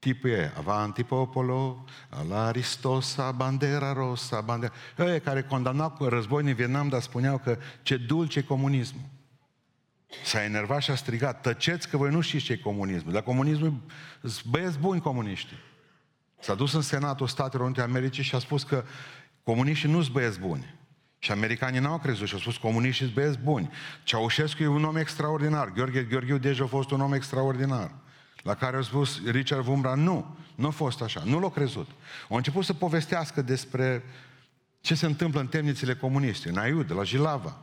Tipul 0.00 0.30
e 0.30 0.52
Avanti 0.56 1.04
Popolo, 1.04 1.84
la 2.28 2.46
Aristosa, 2.46 3.30
Bandera 3.30 3.92
Rosa, 3.92 4.40
Bandera... 4.40 4.72
Ei 4.98 5.20
care 5.20 5.42
condamnau 5.42 5.90
cu 5.90 6.04
război 6.04 6.42
în 6.42 6.54
Vietnam, 6.54 6.88
dar 6.88 7.00
spuneau 7.00 7.38
că 7.38 7.58
ce 7.82 7.96
dulce 7.96 8.44
comunismul. 8.44 9.02
S-a 10.24 10.42
enervat 10.42 10.82
și 10.82 10.90
a 10.90 10.94
strigat, 10.94 11.40
tăceți 11.40 11.88
că 11.88 11.96
voi 11.96 12.10
nu 12.10 12.20
știți 12.20 12.44
ce 12.44 12.52
e 12.52 12.56
comunismul. 12.56 13.12
Dar 13.12 13.22
comunismul, 13.22 13.74
băieți 14.50 14.78
buni 14.78 15.00
comuniști. 15.00 15.54
S-a 16.38 16.54
dus 16.54 16.72
în 16.72 16.82
Senatul 16.82 17.26
Statelor 17.26 17.64
Unite 17.64 17.80
Americii 17.80 18.22
și 18.22 18.34
a 18.34 18.38
spus 18.38 18.62
că 18.62 18.84
comuniștii 19.42 19.90
nu 19.90 20.02
sunt 20.02 20.14
băieți 20.14 20.40
buni. 20.40 20.74
Și 21.18 21.32
americanii 21.32 21.80
n-au 21.80 21.98
crezut 21.98 22.26
și 22.26 22.34
au 22.34 22.40
spus 22.40 22.56
comuniștii 22.56 23.04
sunt 23.04 23.16
băieți 23.16 23.38
buni. 23.38 23.70
Ceaușescu 24.02 24.62
e 24.62 24.66
un 24.66 24.84
om 24.84 24.96
extraordinar. 24.96 25.72
Gheorghe 25.72 26.02
Gheorghiu 26.02 26.38
Dej 26.38 26.60
a 26.60 26.66
fost 26.66 26.90
un 26.90 27.00
om 27.00 27.12
extraordinar. 27.12 27.90
La 28.42 28.54
care 28.54 28.76
a 28.76 28.82
spus 28.82 29.20
Richard 29.24 29.62
Vumbra, 29.62 29.94
nu, 29.94 30.36
nu 30.54 30.66
a 30.66 30.70
fost 30.70 31.02
așa, 31.02 31.22
nu 31.24 31.40
l-a 31.40 31.50
crezut. 31.50 31.88
Au 32.28 32.36
început 32.36 32.64
să 32.64 32.74
povestească 32.74 33.42
despre 33.42 34.02
ce 34.80 34.94
se 34.94 35.06
întâmplă 35.06 35.40
în 35.40 35.46
temnițele 35.46 35.94
comuniste, 35.94 36.48
în 36.48 36.56
Aiud, 36.56 36.92
la 36.92 37.02
Jilava. 37.02 37.58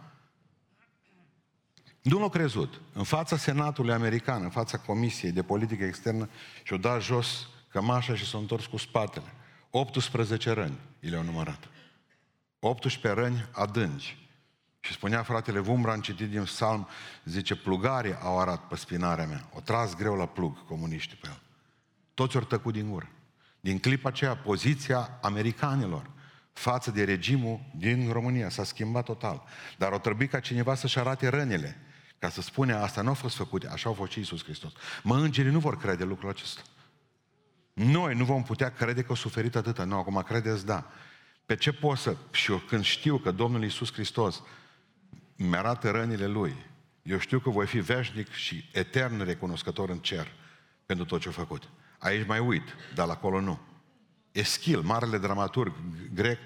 Nu 2.02 2.20
l-a 2.20 2.30
crezut. 2.30 2.82
În 2.94 3.04
fața 3.04 3.38
Senatului 3.38 3.94
American, 3.94 4.44
în 4.44 4.50
fața 4.50 4.78
Comisiei 4.78 5.32
de 5.32 5.44
Politică 5.44 5.84
Externă, 5.84 6.30
și-o 6.64 6.78
dat 6.78 7.02
jos 7.02 7.48
cămașa 7.70 8.16
și 8.16 8.26
s-a 8.26 8.38
întors 8.38 8.66
cu 8.66 8.78
spatele. 8.78 9.34
18 9.70 10.52
răni, 10.52 10.78
i 11.00 11.08
le-au 11.08 11.24
numărat. 11.24 11.68
18 12.60 13.22
răni 13.22 13.50
adânci. 13.52 14.27
Și 14.88 14.94
spunea 14.94 15.24
fratele 15.24 15.60
Vumbra, 15.60 15.92
am 15.92 16.02
citit 16.02 16.30
din 16.30 16.44
psalm, 16.44 16.88
zice, 17.26 17.56
plugare 17.56 18.18
au 18.22 18.40
arat 18.40 18.68
pe 18.68 18.76
spinarea 18.76 19.26
mea. 19.26 19.50
O 19.54 19.60
tras 19.60 19.96
greu 19.96 20.16
la 20.16 20.26
plug 20.26 20.66
comuniștii 20.66 21.18
pe 21.18 21.28
el. 21.28 21.42
Toți 22.14 22.38
ori 22.38 22.46
tăcut 22.46 22.74
din 22.74 22.90
gură. 22.90 23.10
Din 23.60 23.80
clipa 23.80 24.10
aceea, 24.10 24.36
poziția 24.36 25.18
americanilor 25.22 26.10
față 26.54 26.92
de 26.92 27.04
regimul 27.04 27.60
din 27.76 28.12
România 28.12 28.50
s-a 28.50 28.64
schimbat 28.64 29.04
total. 29.04 29.44
Dar 29.78 29.92
o 29.92 29.98
trebuie 29.98 30.28
ca 30.28 30.40
cineva 30.40 30.76
să-și 30.76 31.00
arate 31.00 31.28
rănile. 31.28 31.82
Ca 32.20 32.30
să 32.30 32.42
spune, 32.42 32.74
asta 32.74 33.02
nu 33.02 33.10
a 33.10 33.14
fost 33.14 33.36
făcut, 33.36 33.64
așa 33.64 33.90
a 33.90 33.94
fost 33.94 34.12
și 34.12 34.20
Iisus 34.20 34.44
Hristos. 34.44 34.72
Mă, 35.04 35.16
îngerii 35.16 35.52
nu 35.52 35.60
vor 35.60 35.78
crede 35.78 36.04
lucrul 36.04 36.30
acesta. 36.30 36.62
Noi 37.74 38.16
nu 38.16 38.26
vom 38.26 38.44
putea 38.44 38.70
crede 38.70 39.02
că 39.02 39.08
au 39.10 39.16
suferit 39.16 39.56
atâta. 39.56 39.84
Nu, 39.84 39.98
acum 39.98 40.22
credeți, 40.22 40.66
da. 40.66 40.92
Pe 41.46 41.56
ce 41.56 41.72
pot 41.72 41.98
să... 41.98 42.16
Și 42.32 42.52
eu 42.52 42.58
când 42.58 42.84
știu 42.84 43.18
că 43.18 43.32
Domnul 43.32 43.64
Iisus 43.64 43.94
Hristos 43.94 44.42
mi-arată 45.38 45.90
rănile 45.90 46.28
Lui, 46.28 46.56
eu 47.02 47.18
știu 47.18 47.40
că 47.40 47.50
voi 47.50 47.66
fi 47.66 47.80
veșnic 47.80 48.32
și 48.32 48.70
etern 48.72 49.24
recunoscător 49.24 49.90
în 49.90 49.98
cer 49.98 50.28
pentru 50.86 51.06
tot 51.06 51.22
ce 51.22 51.30
a 51.30 51.32
făcut. 51.32 51.70
Aici 51.98 52.28
mai 52.28 52.40
uit, 52.40 52.76
dar 52.96 53.10
acolo 53.10 53.40
nu. 53.40 53.60
Eschil, 54.32 54.80
marele 54.80 55.18
dramaturg 55.18 55.74
grec, 56.14 56.38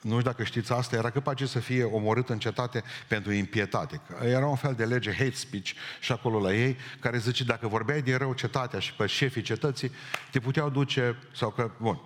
nu 0.00 0.18
știu 0.18 0.30
dacă 0.30 0.44
știți 0.44 0.72
asta, 0.72 0.96
era 0.96 1.10
capace 1.10 1.46
să 1.46 1.58
fie 1.58 1.84
omorât 1.84 2.28
în 2.28 2.38
cetate 2.38 2.82
pentru 3.08 3.32
impietate. 3.32 4.00
Era 4.22 4.46
un 4.46 4.56
fel 4.56 4.74
de 4.74 4.84
lege 4.84 5.12
hate 5.12 5.34
speech 5.34 5.70
și 6.00 6.12
acolo 6.12 6.40
la 6.40 6.54
ei, 6.54 6.76
care 7.00 7.18
zice, 7.18 7.44
dacă 7.44 7.68
vorbeai 7.68 8.02
din 8.02 8.16
rău 8.16 8.32
cetatea 8.32 8.78
și 8.78 8.94
pe 8.94 9.06
șefii 9.06 9.42
cetății, 9.42 9.90
te 10.30 10.40
puteau 10.40 10.70
duce, 10.70 11.16
sau 11.34 11.50
că, 11.50 11.70
bun, 11.80 12.00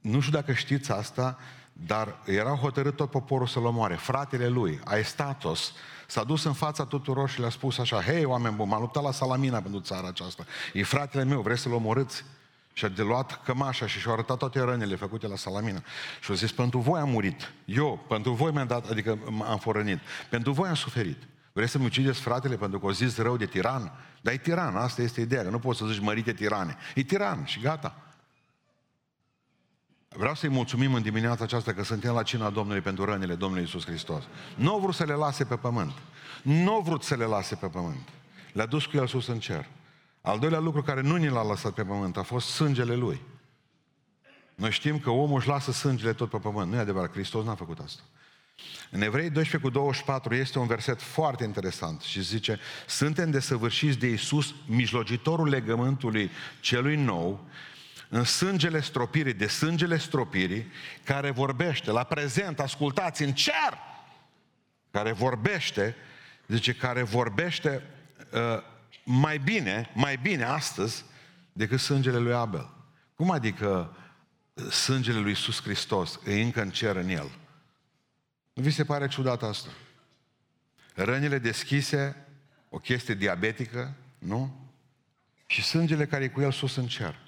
nu 0.00 0.20
știu 0.20 0.32
dacă 0.32 0.52
știți 0.52 0.92
asta, 0.92 1.38
dar 1.86 2.18
era 2.24 2.50
hotărât 2.50 2.96
tot 2.96 3.10
poporul 3.10 3.46
să-l 3.46 3.64
omoare. 3.64 3.94
Fratele 3.94 4.48
lui, 4.48 4.80
Aestatos, 4.84 5.72
s-a 6.06 6.24
dus 6.24 6.44
în 6.44 6.52
fața 6.52 6.84
tuturor 6.84 7.28
și 7.28 7.40
le-a 7.40 7.48
spus 7.48 7.78
așa, 7.78 8.02
hei, 8.02 8.24
oameni 8.24 8.54
buni, 8.54 8.68
m-am 8.68 8.80
luptat 8.80 9.02
la 9.02 9.12
Salamina 9.12 9.60
pentru 9.60 9.80
țara 9.80 10.08
aceasta. 10.08 10.44
E 10.72 10.82
fratele 10.82 11.24
meu, 11.24 11.40
vreți 11.40 11.60
să-l 11.60 11.72
omorâți? 11.72 12.24
Și 12.72 12.84
a 12.84 12.88
de 12.88 13.02
luat 13.02 13.42
cămașa 13.44 13.86
și 13.86 13.98
și-a 13.98 14.12
arătat 14.12 14.36
toate 14.36 14.60
rănile 14.60 14.96
făcute 14.96 15.26
la 15.26 15.36
Salamina. 15.36 15.82
Și 16.20 16.30
a 16.30 16.34
zis, 16.34 16.52
pentru 16.52 16.78
voi 16.78 17.00
am 17.00 17.08
murit. 17.08 17.52
Eu, 17.64 18.04
pentru 18.08 18.32
voi 18.32 18.52
mi-am 18.52 18.66
dat, 18.66 18.90
adică 18.90 19.18
am 19.48 19.58
forănit. 19.58 19.98
Pentru 20.30 20.52
voi 20.52 20.68
am 20.68 20.74
suferit. 20.74 21.22
Vreți 21.52 21.70
să-mi 21.70 21.84
ucideți 21.84 22.20
fratele 22.20 22.56
pentru 22.56 22.78
că 22.78 22.86
o 22.86 22.92
zis 22.92 23.16
rău 23.16 23.36
de 23.36 23.46
tiran? 23.46 23.92
Dar 24.20 24.34
e 24.34 24.36
tiran, 24.36 24.76
asta 24.76 25.02
este 25.02 25.20
ideea, 25.20 25.42
că 25.42 25.48
nu 25.48 25.58
poți 25.58 25.78
să 25.78 25.86
zici 25.86 26.00
mărite 26.00 26.32
tirane. 26.32 26.76
E 26.94 27.02
tiran 27.02 27.44
și 27.44 27.60
gata. 27.60 28.07
Vreau 30.18 30.34
să-i 30.34 30.48
mulțumim 30.48 30.94
în 30.94 31.02
dimineața 31.02 31.44
aceasta 31.44 31.72
că 31.72 31.84
suntem 31.84 32.14
la 32.14 32.22
cina 32.22 32.50
Domnului 32.50 32.80
pentru 32.80 33.04
rănile 33.04 33.34
Domnului 33.34 33.64
Isus 33.64 33.84
Hristos. 33.84 34.22
Nu 34.54 34.72
au 34.72 34.78
vrut 34.78 34.94
să 34.94 35.04
le 35.04 35.12
lase 35.12 35.44
pe 35.44 35.56
pământ. 35.56 35.92
Nu 36.42 36.72
au 36.72 36.80
vrut 36.80 37.02
să 37.02 37.14
le 37.14 37.24
lase 37.24 37.54
pe 37.54 37.66
pământ. 37.66 38.08
Le-a 38.52 38.66
dus 38.66 38.86
cu 38.86 38.96
el 38.96 39.06
sus 39.06 39.26
în 39.26 39.38
cer. 39.38 39.66
Al 40.20 40.38
doilea 40.38 40.58
lucru 40.58 40.82
care 40.82 41.00
nu 41.00 41.16
ni 41.16 41.28
l-a 41.28 41.44
lăsat 41.44 41.72
pe 41.72 41.84
pământ 41.84 42.16
a 42.16 42.22
fost 42.22 42.46
sângele 42.48 42.94
lui. 42.94 43.20
Noi 44.54 44.70
știm 44.70 44.98
că 44.98 45.10
omul 45.10 45.38
își 45.38 45.48
lasă 45.48 45.72
sângele 45.72 46.12
tot 46.12 46.30
pe 46.30 46.38
pământ. 46.38 46.70
Nu 46.70 46.76
e 46.76 46.80
adevărat, 46.80 47.12
Hristos 47.12 47.44
n-a 47.44 47.54
făcut 47.54 47.78
asta. 47.78 48.02
În 48.90 49.02
Evrei 49.02 49.30
12 49.30 49.56
cu 49.56 49.70
24 49.70 50.34
este 50.34 50.58
un 50.58 50.66
verset 50.66 51.02
foarte 51.02 51.44
interesant 51.44 52.00
și 52.00 52.22
zice 52.22 52.58
Suntem 52.86 53.30
desăvârșiți 53.30 53.98
de 53.98 54.06
Iisus, 54.06 54.54
mijlocitorul 54.66 55.48
legământului 55.48 56.30
celui 56.60 56.96
nou, 56.96 57.46
în 58.08 58.24
sângele 58.24 58.80
stropirii, 58.80 59.32
de 59.32 59.46
sângele 59.46 59.98
stropirii, 59.98 60.72
care 61.04 61.30
vorbește, 61.30 61.90
la 61.90 62.04
prezent, 62.04 62.60
ascultați, 62.60 63.22
în 63.22 63.32
cer, 63.32 63.78
care 64.90 65.12
vorbește, 65.12 65.96
zice, 66.46 66.74
care 66.74 67.02
vorbește 67.02 67.82
uh, 68.32 68.62
mai 69.04 69.38
bine, 69.38 69.90
mai 69.94 70.16
bine 70.16 70.44
astăzi 70.44 71.04
decât 71.52 71.80
sângele 71.80 72.18
lui 72.18 72.32
Abel. 72.32 72.70
Cum 73.14 73.30
adică 73.30 73.96
sângele 74.70 75.18
lui 75.18 75.28
Iisus 75.28 75.62
Hristos 75.62 76.20
e 76.26 76.40
încă 76.40 76.60
în 76.60 76.70
cer 76.70 76.96
în 76.96 77.08
el? 77.08 77.30
Nu 78.52 78.62
vi 78.62 78.70
se 78.70 78.84
pare 78.84 79.08
ciudat 79.08 79.42
asta? 79.42 79.68
Rănile 80.94 81.38
deschise, 81.38 82.26
o 82.68 82.78
chestie 82.78 83.14
diabetică, 83.14 83.94
nu? 84.18 84.70
Și 85.46 85.62
sângele 85.62 86.06
care 86.06 86.24
e 86.24 86.28
cu 86.28 86.40
el 86.40 86.52
sus 86.52 86.76
în 86.76 86.86
cer. 86.86 87.27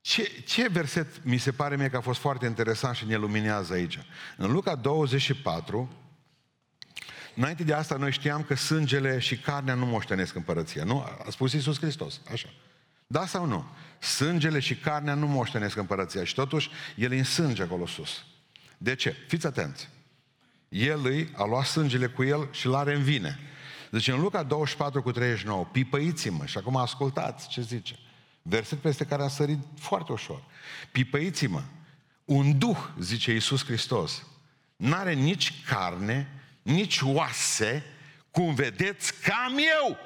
Ce, 0.00 0.42
ce 0.46 0.68
verset 0.68 1.24
mi 1.24 1.38
se 1.38 1.52
pare 1.52 1.76
mie 1.76 1.88
că 1.88 1.96
a 1.96 2.00
fost 2.00 2.20
foarte 2.20 2.46
interesant 2.46 2.96
și 2.96 3.06
ne 3.06 3.16
luminează 3.16 3.72
aici? 3.72 3.98
În 4.36 4.52
Luca 4.52 4.74
24, 4.74 5.92
înainte 7.34 7.64
de 7.64 7.72
asta 7.72 7.96
noi 7.96 8.12
știam 8.12 8.42
că 8.42 8.54
sângele 8.54 9.18
și 9.18 9.38
carnea 9.38 9.74
nu 9.74 9.86
moștenesc 9.86 10.34
împărăția, 10.34 10.84
nu? 10.84 11.00
A 11.00 11.26
spus 11.30 11.52
Iisus 11.52 11.78
Hristos, 11.78 12.20
așa. 12.32 12.48
Da 13.06 13.26
sau 13.26 13.46
nu? 13.46 13.64
Sângele 13.98 14.58
și 14.58 14.76
carnea 14.76 15.14
nu 15.14 15.26
moștenesc 15.26 15.76
împărăția 15.76 16.24
și 16.24 16.34
totuși 16.34 16.70
el 16.96 17.12
e 17.12 17.18
în 17.18 17.24
sânge 17.24 17.62
acolo 17.62 17.86
sus. 17.86 18.24
De 18.78 18.94
ce? 18.94 19.16
Fiți 19.26 19.46
atenți. 19.46 19.88
El 20.68 21.00
îi 21.04 21.32
a 21.36 21.44
luat 21.44 21.64
sângele 21.64 22.06
cu 22.06 22.22
el 22.22 22.48
și 22.50 22.66
l-are 22.66 22.94
în 22.94 23.02
vine. 23.02 23.38
Deci 23.90 24.08
în 24.08 24.20
Luca 24.20 24.42
24 24.42 25.02
cu 25.02 25.10
39, 25.10 25.64
pipăiți-mă, 25.72 26.46
și 26.46 26.58
acum 26.58 26.76
ascultați 26.76 27.48
ce 27.48 27.60
zice. 27.60 27.98
Verset 28.48 28.78
peste 28.78 29.04
care 29.04 29.22
a 29.22 29.28
sărit 29.28 29.58
foarte 29.78 30.12
ușor. 30.12 30.44
Pipăiți-mă, 30.92 31.62
un 32.24 32.58
duh, 32.58 32.78
zice 32.98 33.32
Iisus 33.32 33.64
Hristos, 33.64 34.26
n-are 34.76 35.12
nici 35.12 35.64
carne, 35.64 36.42
nici 36.62 37.00
oase, 37.02 37.84
cum 38.30 38.54
vedeți, 38.54 39.12
cam 39.22 39.56
eu. 39.80 39.98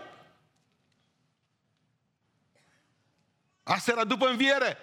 Asta 3.63 3.91
era 3.91 4.05
după 4.05 4.27
înviere. 4.27 4.77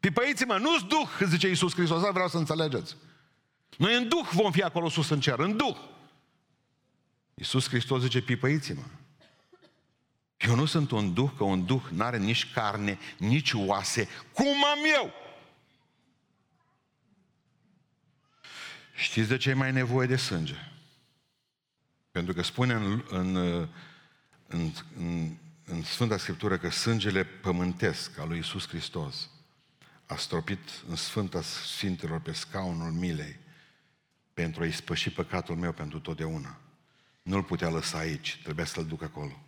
Pipăiți-mă, 0.00 0.58
nu-s 0.58 0.82
duh, 0.82 1.08
zice 1.28 1.48
Iisus 1.48 1.72
Hristos, 1.74 1.96
asta 1.96 2.10
vreau 2.10 2.28
să 2.28 2.36
înțelegeți. 2.36 2.96
Noi 3.76 3.96
în 3.96 4.08
duh 4.08 4.28
vom 4.32 4.52
fi 4.52 4.62
acolo 4.62 4.88
sus 4.88 5.08
în 5.08 5.20
cer, 5.20 5.38
în 5.38 5.56
duh. 5.56 5.76
Iisus 7.34 7.68
Hristos 7.68 8.00
zice, 8.02 8.22
pipăiți-mă. 8.22 8.82
Eu 10.46 10.54
nu 10.54 10.64
sunt 10.64 10.90
un 10.90 11.14
duh, 11.14 11.30
că 11.36 11.44
un 11.44 11.64
duh 11.64 11.82
n-are 11.90 12.18
nici 12.18 12.52
carne, 12.52 12.98
nici 13.18 13.52
oase, 13.52 14.08
cum 14.32 14.64
am 14.64 14.78
eu. 14.96 15.12
Știți 18.94 19.28
de 19.28 19.36
ce 19.36 19.50
e 19.50 19.54
mai 19.54 19.72
nevoie 19.72 20.06
de 20.06 20.16
sânge? 20.16 20.54
Pentru 22.10 22.32
că 22.32 22.42
spune 22.42 22.74
în, 22.74 23.04
în, 23.08 23.36
în, 24.46 24.70
în, 24.96 25.36
în 25.64 25.82
Sfânta 25.82 26.16
Scriptură 26.16 26.58
că 26.58 26.70
sângele 26.70 27.24
pământesc 27.24 28.18
al 28.18 28.28
lui 28.28 28.36
Iisus 28.36 28.68
Hristos 28.68 29.28
a 30.06 30.16
stropit 30.16 30.58
în 30.88 30.96
Sfânta 30.96 31.42
Sfintelor 31.42 32.20
pe 32.20 32.32
scaunul 32.32 32.92
milei 32.92 33.36
pentru 34.34 34.62
a-i 34.62 34.72
spăși 34.72 35.10
păcatul 35.10 35.56
meu 35.56 35.72
pentru 35.72 36.00
totdeauna. 36.00 36.58
Nu-l 37.22 37.42
putea 37.42 37.68
lăsa 37.68 37.98
aici, 37.98 38.40
trebuia 38.42 38.64
să-l 38.64 38.86
duc 38.86 39.02
acolo. 39.02 39.38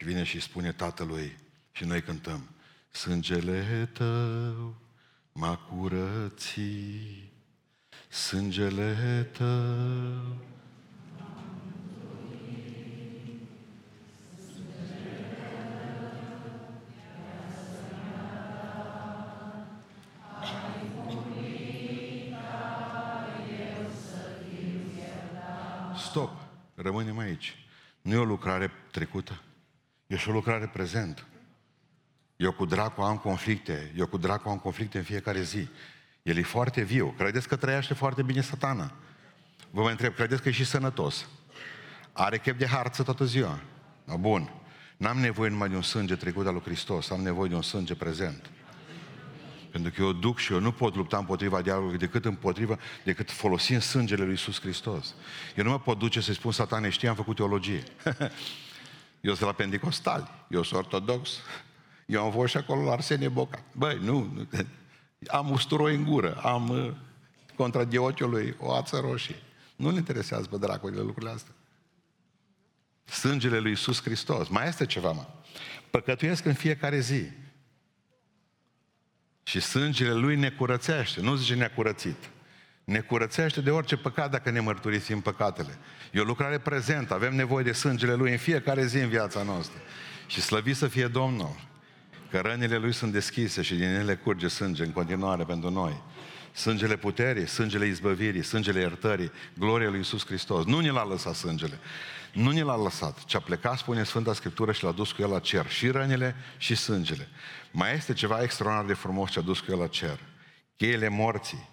Și 0.00 0.06
vine 0.06 0.22
și 0.22 0.40
spune 0.40 0.72
tatălui 0.72 1.36
și 1.72 1.84
noi 1.84 2.02
cântăm 2.02 2.50
Sângele 2.90 3.88
tău 3.92 4.74
m-a 5.32 5.56
curățit, 5.56 7.32
sângele 8.08 9.28
tău 9.32 10.36
Stop. 25.96 26.30
Rămânem 26.74 27.18
aici. 27.18 27.56
Nu 28.02 28.12
e 28.12 28.16
o 28.16 28.24
lucrare 28.24 28.70
trecută. 28.90 29.40
E 30.10 30.16
și 30.16 30.28
o 30.28 30.32
lucrare 30.32 30.66
prezentă. 30.66 31.22
Eu 32.36 32.52
cu 32.52 32.64
dracu 32.64 33.02
am 33.02 33.16
conflicte. 33.16 33.92
Eu 33.96 34.06
cu 34.06 34.16
dracu 34.16 34.48
am 34.48 34.58
conflicte 34.58 34.98
în 34.98 35.04
fiecare 35.04 35.42
zi. 35.42 35.68
El 36.22 36.36
e 36.36 36.42
foarte 36.42 36.82
viu. 36.82 37.14
Credeți 37.18 37.48
că 37.48 37.56
trăiește 37.56 37.94
foarte 37.94 38.22
bine 38.22 38.40
satana? 38.40 38.92
Vă 39.70 39.82
mai 39.82 39.90
întreb, 39.90 40.14
credeți 40.14 40.42
că 40.42 40.48
e 40.48 40.52
și 40.52 40.64
sănătos? 40.64 41.28
Are 42.12 42.38
chef 42.38 42.58
de 42.58 42.66
harță 42.66 43.02
toată 43.02 43.24
ziua? 43.24 43.60
No, 44.04 44.18
bun. 44.18 44.52
N-am 44.96 45.18
nevoie 45.18 45.50
numai 45.50 45.68
de 45.68 45.74
un 45.74 45.82
sânge 45.82 46.16
trecut 46.16 46.46
al 46.46 46.52
lui 46.52 46.62
Hristos, 46.62 47.10
am 47.10 47.20
nevoie 47.20 47.48
de 47.48 47.54
un 47.54 47.62
sânge 47.62 47.94
prezent. 47.94 48.50
Pentru 49.70 49.90
că 49.90 50.02
eu 50.02 50.12
duc 50.12 50.38
și 50.38 50.52
eu 50.52 50.60
nu 50.60 50.72
pot 50.72 50.96
lupta 50.96 51.18
împotriva 51.18 51.62
diavolului 51.62 51.98
decât 51.98 52.24
împotriva, 52.24 52.78
decât 53.04 53.30
folosind 53.30 53.82
sângele 53.82 54.22
lui 54.22 54.30
Iisus 54.30 54.60
Hristos. 54.60 55.14
Eu 55.56 55.64
nu 55.64 55.70
mă 55.70 55.80
pot 55.80 55.98
duce 55.98 56.20
să-i 56.20 56.34
spun 56.34 56.52
satane, 56.52 56.88
știi, 56.88 57.08
am 57.08 57.14
făcut 57.14 57.36
teologie. 57.36 57.82
eu 59.20 59.34
sunt 59.34 59.48
la 59.48 59.54
Pentecostali, 59.54 60.30
eu 60.48 60.62
sunt 60.62 60.80
ortodox, 60.80 61.30
eu 62.06 62.24
am 62.24 62.32
fost 62.32 62.50
și 62.50 62.56
acolo 62.56 62.82
la 62.84 62.92
Arsenie 62.92 63.28
Boca. 63.28 63.62
Băi, 63.72 63.98
nu, 64.02 64.32
nu 64.34 64.48
am 65.26 65.50
usturoi 65.50 65.94
în 65.94 66.04
gură, 66.04 66.34
am 66.34 66.68
uh, 66.68 66.92
contra 67.56 67.84
diochiului 67.84 68.56
o 68.58 68.72
ață 68.72 68.98
roșie. 68.98 69.42
Nu-l 69.76 69.94
interesează 69.94 70.46
pe 70.46 70.56
dracului 70.56 70.96
de 70.96 71.02
lucrurile 71.02 71.30
astea. 71.30 71.54
Sângele 73.04 73.58
lui 73.58 73.70
Iisus 73.70 74.02
Hristos. 74.02 74.48
Mai 74.48 74.68
este 74.68 74.86
ceva, 74.86 75.12
mă. 75.12 75.26
Păcătuiesc 75.90 76.44
în 76.44 76.54
fiecare 76.54 77.00
zi. 77.00 77.22
Și 79.42 79.60
sângele 79.60 80.12
lui 80.12 80.36
ne 80.36 80.50
curățește, 80.50 81.20
nu 81.20 81.34
zice 81.34 81.54
ne-a 81.54 81.70
curățit. 81.70 82.30
Ne 82.90 83.00
curățește 83.00 83.60
de 83.60 83.70
orice 83.70 83.96
păcat 83.96 84.30
dacă 84.30 84.50
ne 84.50 84.60
mărturisim 84.60 85.20
păcatele. 85.20 85.78
E 86.12 86.20
o 86.20 86.24
lucrare 86.24 86.58
prezentă, 86.58 87.14
avem 87.14 87.34
nevoie 87.34 87.64
de 87.64 87.72
sângele 87.72 88.14
lui 88.14 88.30
în 88.30 88.38
fiecare 88.38 88.86
zi 88.86 88.96
în 88.96 89.08
viața 89.08 89.42
noastră. 89.42 89.78
Și 90.26 90.40
slăvit 90.40 90.76
să 90.76 90.88
fie 90.88 91.06
Domnul, 91.06 91.56
că 92.30 92.38
rănile 92.38 92.76
lui 92.76 92.92
sunt 92.92 93.12
deschise 93.12 93.62
și 93.62 93.74
din 93.74 93.88
ele 93.88 94.14
curge 94.14 94.48
sânge 94.48 94.84
în 94.84 94.92
continuare 94.92 95.44
pentru 95.44 95.70
noi. 95.70 96.02
Sângele 96.52 96.96
puterii, 96.96 97.46
sângele 97.46 97.86
izbăvirii, 97.86 98.42
sângele 98.42 98.80
iertării, 98.80 99.32
gloria 99.58 99.88
lui 99.88 99.98
Iisus 99.98 100.26
Hristos. 100.26 100.64
Nu 100.64 100.80
ne 100.80 100.90
l-a 100.90 101.04
lăsat 101.04 101.34
sângele. 101.34 101.78
Nu 102.32 102.50
ne 102.50 102.62
l-a 102.62 102.76
lăsat, 102.76 103.24
ci 103.24 103.34
a 103.34 103.40
plecat, 103.40 103.78
spune 103.78 104.04
Sfânta 104.04 104.34
Scriptură, 104.34 104.72
și 104.72 104.84
l-a 104.84 104.92
dus 104.92 105.12
cu 105.12 105.22
el 105.22 105.28
la 105.30 105.38
cer. 105.38 105.66
Și 105.68 105.88
rănile 105.88 106.36
și 106.56 106.74
sângele. 106.74 107.28
Mai 107.70 107.94
este 107.94 108.12
ceva 108.12 108.42
extraordinar 108.42 108.86
de 108.86 109.00
frumos 109.00 109.30
ce 109.30 109.38
a 109.38 109.42
dus 109.42 109.60
cu 109.60 109.72
el 109.72 109.78
la 109.78 109.86
cer. 109.86 110.18
Cheile 110.76 111.08
morții 111.08 111.69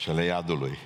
și 0.00 0.10
ale 0.10 0.24
iadului. 0.24 0.78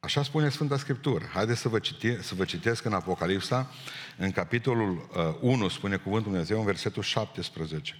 Așa 0.00 0.22
spune 0.22 0.48
Sfânta 0.48 0.76
Scriptură. 0.76 1.24
Haideți 1.32 1.60
să 1.60 1.68
vă, 1.68 1.78
citi, 1.78 2.22
să 2.22 2.34
vă 2.34 2.44
citesc 2.44 2.84
în 2.84 2.92
Apocalipsa, 2.92 3.70
în 4.16 4.30
capitolul 4.30 5.08
uh, 5.16 5.36
1, 5.40 5.68
spune 5.68 5.96
Cuvântul 5.96 6.30
Dumnezeu, 6.30 6.58
în 6.58 6.64
versetul 6.64 7.02
17. 7.02 7.96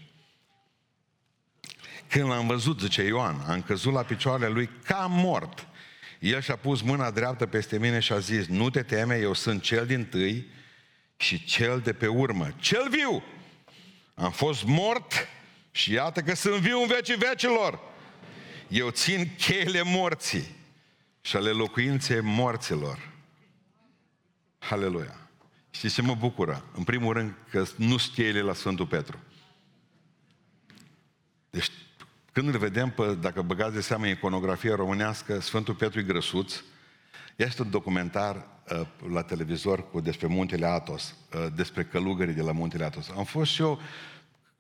Când 2.09 2.29
l-am 2.29 2.47
văzut, 2.47 2.81
zice 2.81 3.03
Ioan, 3.03 3.45
am 3.49 3.63
căzut 3.63 3.93
la 3.93 4.03
picioarele 4.03 4.49
lui 4.49 4.71
ca 4.85 5.07
mort. 5.11 5.67
El 6.19 6.41
și-a 6.41 6.57
pus 6.57 6.81
mâna 6.81 7.11
dreaptă 7.11 7.47
peste 7.47 7.79
mine 7.79 7.99
și 7.99 8.13
a 8.13 8.19
zis, 8.19 8.47
nu 8.47 8.71
te 8.71 8.83
teme, 8.83 9.19
eu 9.19 9.33
sunt 9.33 9.63
cel 9.63 9.87
din 9.87 10.05
tâi 10.05 10.47
și 11.17 11.45
cel 11.45 11.81
de 11.81 11.93
pe 11.93 12.07
urmă, 12.07 12.55
cel 12.59 12.89
viu. 12.91 13.23
Am 14.15 14.31
fost 14.31 14.65
mort 14.65 15.13
și 15.71 15.93
iată 15.93 16.21
că 16.21 16.35
sunt 16.35 16.61
viu 16.61 16.81
în 16.81 16.87
vecii 16.87 17.17
vecilor. 17.17 17.92
Eu 18.73 18.91
țin 18.91 19.35
cheile 19.37 19.83
morții 19.83 20.57
și 21.21 21.37
ale 21.37 21.51
locuinței 21.51 22.21
morților. 22.21 23.13
Haleluia! 24.59 25.29
Știți 25.71 25.95
ce 25.95 26.03
mă 26.03 26.15
bucură? 26.15 26.65
În 26.75 26.85
primul 26.85 27.13
rând 27.13 27.35
că 27.51 27.65
nu 27.77 27.97
cheile 28.15 28.41
la 28.41 28.55
Sfântul 28.55 28.87
Petru. 28.87 29.19
Deci 31.51 31.71
când 32.33 32.49
îl 32.49 32.59
vedem, 32.59 32.91
pe, 32.91 33.15
dacă 33.15 33.43
băgați 33.43 33.75
de 33.75 33.81
seamă 33.81 34.07
iconografia 34.07 34.75
românească, 34.75 35.41
Sfântul 35.41 35.75
Petru 35.75 35.99
e 35.99 36.03
grăsuț, 36.03 36.63
este 37.37 37.63
un 37.63 37.71
documentar 37.71 38.47
uh, 38.71 38.87
la 39.13 39.23
televizor 39.23 39.91
cu 39.91 40.01
despre 40.01 40.27
muntele 40.27 40.67
Atos, 40.67 41.15
uh, 41.35 41.47
despre 41.55 41.85
călugării 41.85 42.35
de 42.35 42.43
la 42.43 42.53
muntele 42.53 42.85
Atos. 42.85 43.09
Am 43.17 43.25
fost 43.25 43.51
și 43.51 43.63
eu 43.63 43.81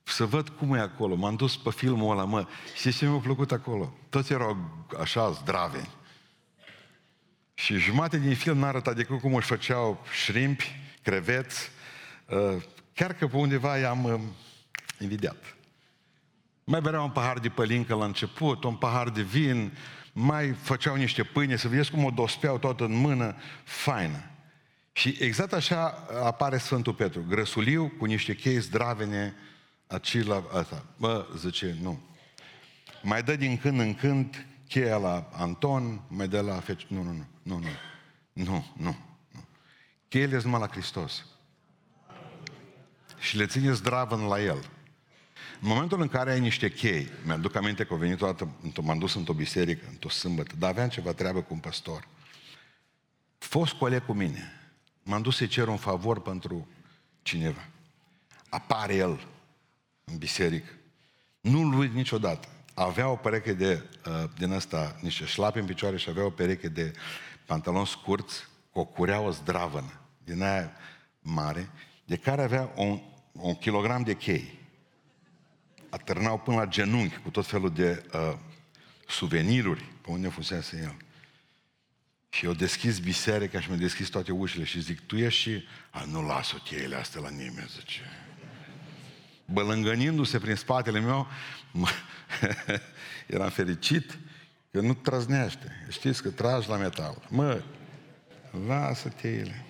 să 0.02 0.24
văd 0.24 0.48
cum 0.48 0.74
e 0.74 0.80
acolo. 0.80 1.14
M-am 1.14 1.36
dus 1.36 1.56
pe 1.56 1.70
filmul 1.70 2.10
ăla, 2.10 2.24
mă. 2.24 2.46
Și 2.76 2.92
ce 2.92 3.06
mi-a 3.06 3.18
plăcut 3.18 3.52
acolo? 3.52 3.94
Toți 4.08 4.32
erau 4.32 4.86
așa 5.00 5.30
zdraveni. 5.30 5.90
Și 7.54 7.76
jumate 7.76 8.18
din 8.18 8.34
film 8.34 8.58
n-a 8.58 8.66
arătat 8.66 8.96
decât 8.96 9.20
cum 9.20 9.34
își 9.34 9.46
făceau 9.46 10.04
șrimpi, 10.24 10.80
creveți. 11.02 11.70
Uh, 12.28 12.62
chiar 12.94 13.12
că 13.12 13.26
pe 13.26 13.36
undeva 13.36 13.78
i-am 13.78 14.04
uh, 14.04 14.20
invidiat. 14.98 15.56
Mai 16.64 16.80
bereau 16.80 17.04
un 17.04 17.10
pahar 17.10 17.38
de 17.38 17.48
pălincă 17.48 17.94
la 17.94 18.04
început, 18.04 18.64
un 18.64 18.74
pahar 18.74 19.08
de 19.10 19.22
vin, 19.22 19.76
mai 20.12 20.52
făceau 20.52 20.94
niște 20.94 21.22
pâine, 21.22 21.56
să 21.56 21.68
vedeți 21.68 21.90
cum 21.90 22.04
o 22.04 22.10
dospeau 22.10 22.58
tot 22.58 22.80
în 22.80 22.94
mână, 22.94 23.36
faină. 23.64 24.24
Și 24.92 25.16
exact 25.20 25.52
așa 25.52 26.06
apare 26.22 26.58
Sfântul 26.58 26.94
Petru, 26.94 27.24
grăsuliu 27.28 27.92
cu 27.98 28.04
niște 28.04 28.34
chei 28.34 28.58
zdravene, 28.58 29.34
acela, 29.92 30.44
asta. 30.52 30.84
Bă, 30.96 31.26
zice, 31.36 31.76
nu. 31.80 32.00
Mai 33.02 33.22
dă 33.22 33.36
din 33.36 33.58
când 33.58 33.80
în 33.80 33.94
când 33.94 34.46
cheia 34.68 34.96
la 34.96 35.28
Anton, 35.32 36.02
mai 36.08 36.28
dă 36.28 36.40
la 36.40 36.60
fece. 36.60 36.86
Nu, 36.88 37.02
nu, 37.02 37.12
nu, 37.12 37.26
nu, 37.42 37.58
nu, 38.32 38.44
nu, 38.44 38.64
nu. 38.76 38.96
nu. 39.32 39.44
Cheile 40.08 40.30
sunt 40.30 40.44
numai 40.44 40.60
la 40.60 40.66
Hristos. 40.66 41.26
Și 43.18 43.36
le 43.36 43.46
ține 43.46 43.72
zdravăn 43.72 44.26
la 44.26 44.40
El. 44.42 44.70
În 45.60 45.68
momentul 45.68 46.00
în 46.00 46.08
care 46.08 46.32
ai 46.32 46.40
niște 46.40 46.70
chei, 46.70 47.08
mi-aduc 47.24 47.54
aminte 47.54 47.84
că 47.84 47.92
au 47.92 47.98
venit 47.98 48.20
o 48.20 48.26
dată, 48.26 48.48
m-am 48.82 48.98
dus 48.98 49.14
într-o 49.14 49.32
biserică, 49.32 49.86
într-o 49.90 50.08
sâmbătă, 50.08 50.54
dar 50.58 50.70
aveam 50.70 50.88
ceva 50.88 51.12
treabă 51.12 51.42
cu 51.42 51.54
un 51.54 51.60
păstor. 51.60 52.08
Fost 53.38 53.72
coleg 53.72 54.04
cu 54.04 54.12
mine. 54.12 54.52
M-am 55.02 55.22
dus 55.22 55.36
să-i 55.36 55.46
cer 55.46 55.68
un 55.68 55.76
favor 55.76 56.20
pentru 56.20 56.68
cineva. 57.22 57.68
Apare 58.48 58.94
el 58.94 59.26
în 60.04 60.18
biserică. 60.18 60.70
Nu-l 61.40 61.78
uit 61.78 61.92
niciodată. 61.92 62.48
Avea 62.74 63.08
o 63.08 63.16
pereche 63.16 63.52
de, 63.52 63.82
uh, 64.06 64.30
din 64.38 64.52
asta, 64.52 64.96
niște 65.00 65.24
șlapi 65.24 65.58
în 65.58 65.66
picioare 65.66 65.96
și 65.96 66.08
avea 66.08 66.24
o 66.24 66.30
pereche 66.30 66.68
de 66.68 66.92
pantaloni 67.46 67.86
scurți 67.86 68.46
cu 68.70 68.78
o 68.78 68.84
cureaua 68.84 69.30
zdravănă, 69.30 70.00
din 70.24 70.42
aia 70.42 70.72
mare, 71.20 71.70
de 72.04 72.16
care 72.16 72.42
avea 72.42 72.72
un, 72.76 73.00
un 73.32 73.54
kilogram 73.54 74.02
de 74.02 74.14
chei 74.14 74.60
atârnau 75.88 76.38
până 76.38 76.56
la 76.56 76.66
genunchi 76.66 77.16
cu 77.16 77.30
tot 77.30 77.46
felul 77.46 77.70
de 77.72 78.04
uh, 78.14 78.38
suveniruri 79.08 79.84
pe 80.00 80.10
unde 80.10 80.28
fusese 80.28 80.80
el. 80.82 80.96
Și 82.28 82.44
eu 82.44 82.52
deschis 82.52 82.98
biserica 82.98 83.60
și 83.60 83.68
mi-a 83.68 83.78
deschis 83.78 84.08
toate 84.08 84.32
ușile 84.32 84.64
și 84.64 84.80
zic, 84.80 85.00
tu 85.00 85.16
ești 85.16 85.40
și... 85.40 85.64
A, 85.90 86.04
nu 86.04 86.26
las-o 86.26 86.56
cheile 86.56 86.96
astea 86.96 87.20
la 87.20 87.28
nimeni, 87.28 87.68
zice. 87.68 88.00
Bălângănindu-se 89.44 90.38
prin 90.38 90.54
spatele 90.54 91.00
meu, 91.00 91.26
mă, 91.70 91.88
eram 93.26 93.50
fericit 93.50 94.18
că 94.70 94.80
nu 94.80 94.94
trăznește. 94.94 95.86
Știți 95.90 96.22
că 96.22 96.30
tragi 96.30 96.68
la 96.68 96.76
metal. 96.76 97.22
Mă, 97.28 97.62
lasă 98.66 99.08
cheile. 99.08 99.64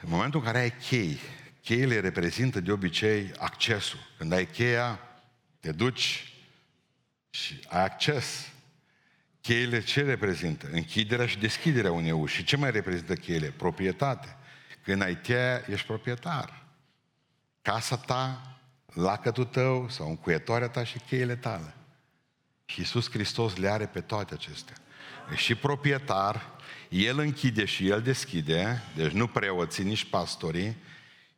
În 0.00 0.08
momentul 0.08 0.40
în 0.40 0.46
care 0.46 0.58
ai 0.58 0.72
chei 0.88 1.18
Cheile 1.62 2.00
reprezintă 2.00 2.60
de 2.60 2.72
obicei 2.72 3.32
accesul. 3.38 3.98
Când 4.18 4.32
ai 4.32 4.46
cheia, 4.46 4.98
te 5.60 5.72
duci 5.72 6.32
și 7.30 7.60
ai 7.68 7.84
acces. 7.84 8.48
Cheile 9.40 9.82
ce 9.82 10.02
reprezintă? 10.02 10.68
Închiderea 10.72 11.26
și 11.26 11.38
deschiderea 11.38 11.92
unei 11.92 12.10
uși. 12.10 12.34
Și 12.34 12.44
ce 12.44 12.56
mai 12.56 12.70
reprezintă 12.70 13.14
cheile? 13.14 13.46
Proprietate. 13.46 14.36
Când 14.82 15.02
ai 15.02 15.20
cheia, 15.20 15.62
ești 15.68 15.86
proprietar. 15.86 16.61
Casa 17.62 17.96
ta, 17.96 18.56
lacătul 18.92 19.44
tău 19.44 19.88
sau 19.88 20.08
încuietoarea 20.08 20.68
ta 20.68 20.84
și 20.84 20.98
cheile 20.98 21.36
tale. 21.36 21.74
Și 22.64 22.80
Iisus 22.80 23.10
Hristos 23.10 23.56
le 23.56 23.68
are 23.68 23.86
pe 23.86 24.00
toate 24.00 24.34
acestea. 24.34 24.76
E 25.32 25.36
și 25.36 25.54
proprietar, 25.54 26.50
El 26.88 27.18
închide 27.18 27.64
și 27.64 27.88
El 27.88 28.02
deschide, 28.02 28.82
deci 28.96 29.10
nu 29.10 29.26
preoții, 29.26 29.84
nici 29.84 30.04
pastorii, 30.04 30.76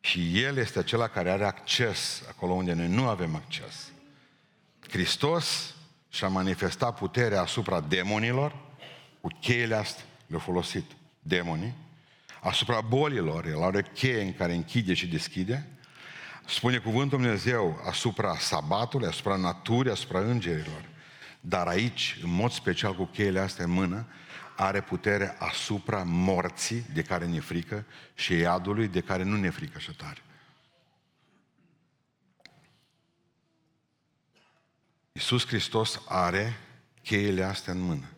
și 0.00 0.42
El 0.42 0.56
este 0.56 0.78
acela 0.78 1.08
care 1.08 1.30
are 1.30 1.44
acces 1.44 2.22
acolo 2.28 2.52
unde 2.52 2.72
noi 2.72 2.88
nu 2.88 3.08
avem 3.08 3.34
acces. 3.34 3.92
Hristos 4.88 5.74
și-a 6.08 6.28
manifestat 6.28 6.98
puterea 6.98 7.40
asupra 7.40 7.80
demonilor, 7.80 8.56
cu 9.20 9.28
cheile 9.40 9.74
astea 9.74 10.04
le-a 10.26 10.38
folosit 10.38 10.84
demonii, 11.18 11.74
asupra 12.40 12.80
bolilor, 12.80 13.46
El 13.46 13.62
are 13.62 13.82
cheie 13.94 14.22
în 14.22 14.34
care 14.34 14.54
închide 14.54 14.94
și 14.94 15.06
deschide, 15.06 15.68
spune 16.46 16.78
cuvântul 16.78 17.18
Dumnezeu 17.18 17.82
asupra 17.86 18.36
sabatului, 18.38 19.06
asupra 19.06 19.36
naturii, 19.36 19.90
asupra 19.90 20.20
îngerilor. 20.20 20.88
Dar 21.40 21.66
aici, 21.66 22.18
în 22.22 22.30
mod 22.30 22.50
special 22.50 22.94
cu 22.94 23.04
cheile 23.04 23.40
astea 23.40 23.64
în 23.64 23.70
mână, 23.70 24.06
are 24.56 24.80
putere 24.80 25.36
asupra 25.38 26.02
morții 26.06 26.86
de 26.92 27.02
care 27.02 27.26
ne 27.26 27.40
frică 27.40 27.84
și 28.14 28.32
iadului 28.32 28.88
de 28.88 29.00
care 29.00 29.22
nu 29.22 29.36
ne 29.36 29.50
frică 29.50 29.72
așa 29.76 29.92
tare. 29.96 30.22
Iisus 35.12 35.46
Hristos 35.46 36.02
are 36.08 36.56
cheile 37.02 37.42
astea 37.42 37.72
în 37.72 37.80
mână. 37.80 38.08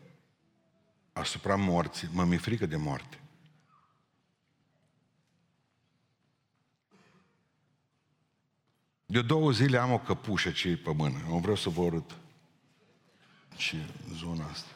Asupra 1.13 1.57
morții. 1.57 2.09
Mă 2.13 2.25
mi 2.25 2.37
frică 2.37 2.67
de 2.67 2.77
moarte. 2.77 3.21
De 9.07 9.23
două 9.23 9.51
zile 9.51 9.79
am 9.79 9.93
o 9.93 9.99
căpușă 9.99 10.51
ce 10.51 10.77
pe 10.77 10.93
mână. 10.97 11.17
Eu 11.29 11.39
vreau 11.39 11.57
să 11.57 11.69
vă 11.69 11.85
arăt 11.85 12.17
și 13.57 13.77
zona 14.15 14.45
asta. 14.45 14.71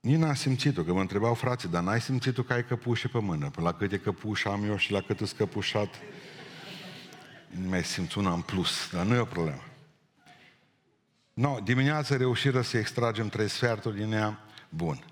Nici 0.00 0.16
n-am 0.16 0.34
simțit-o, 0.34 0.82
că 0.82 0.92
mă 0.92 1.00
întrebau 1.00 1.34
frații, 1.34 1.68
dar 1.68 1.82
n-ai 1.82 2.00
simțit-o 2.00 2.42
că 2.42 2.52
ai 2.52 2.64
căpușe 2.64 3.08
pe 3.08 3.18
mână? 3.18 3.50
Pe 3.50 3.60
la 3.60 3.72
câte 3.72 3.98
căpuși 3.98 4.48
am 4.48 4.64
eu 4.64 4.76
și 4.76 4.92
la 4.92 5.00
cât 5.00 5.20
îți 5.20 5.34
căpușat, 5.34 5.94
nu 7.48 7.68
mai 7.68 7.84
simți 7.84 8.18
una 8.18 8.32
în 8.32 8.40
plus, 8.40 8.90
dar 8.92 9.06
nu 9.06 9.14
e 9.14 9.18
o 9.18 9.24
problemă. 9.24 9.62
No, 11.32 11.58
dimineața 11.60 12.16
reușiră 12.16 12.60
să 12.60 12.78
extragem 12.78 13.28
trei 13.28 13.48
sferturi 13.48 13.96
din 13.96 14.12
ea, 14.12 14.40
bun. 14.68 15.04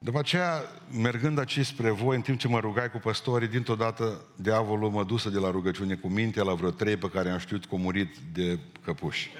După 0.00 0.18
aceea, 0.18 0.62
mergând 0.92 1.38
aici 1.38 1.60
spre 1.60 1.90
voi, 1.90 2.16
în 2.16 2.22
timp 2.22 2.38
ce 2.38 2.48
mă 2.48 2.60
rugai 2.60 2.90
cu 2.90 2.98
păstorii, 2.98 3.48
dintr-o 3.48 3.74
dată 3.74 4.24
diavolul 4.36 4.90
mă 4.90 5.04
dusă 5.04 5.28
de 5.28 5.38
la 5.38 5.50
rugăciune 5.50 5.94
cu 5.94 6.08
minte 6.08 6.42
la 6.42 6.54
vreo 6.54 6.70
trei 6.70 6.96
pe 6.96 7.10
care 7.10 7.30
am 7.30 7.38
știut 7.38 7.62
că 7.62 7.68
au 7.72 7.78
murit 7.78 8.16
de 8.32 8.58
căpuși. 8.84 9.30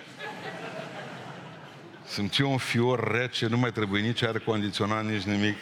Simți 2.07 2.42
un 2.42 2.57
fior 2.57 3.11
rece, 3.11 3.47
nu 3.47 3.59
mai 3.59 3.73
trebuie 3.73 4.03
nici 4.03 4.23
aer 4.23 4.38
condiționat, 4.38 5.05
nici 5.05 5.23
nimic. 5.23 5.57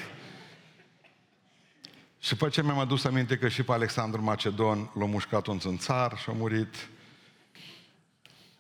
Și 2.19 2.29
după 2.29 2.49
ce 2.49 2.63
mi-am 2.63 2.79
adus 2.79 3.05
aminte 3.05 3.37
că 3.37 3.49
și 3.49 3.63
pe 3.63 3.73
Alexandru 3.73 4.23
Macedon 4.23 4.91
l-a 4.99 5.07
mușcat 5.07 5.47
un 5.47 5.59
țânțar 5.59 6.19
și 6.19 6.31
a 6.31 6.33
murit. 6.33 6.89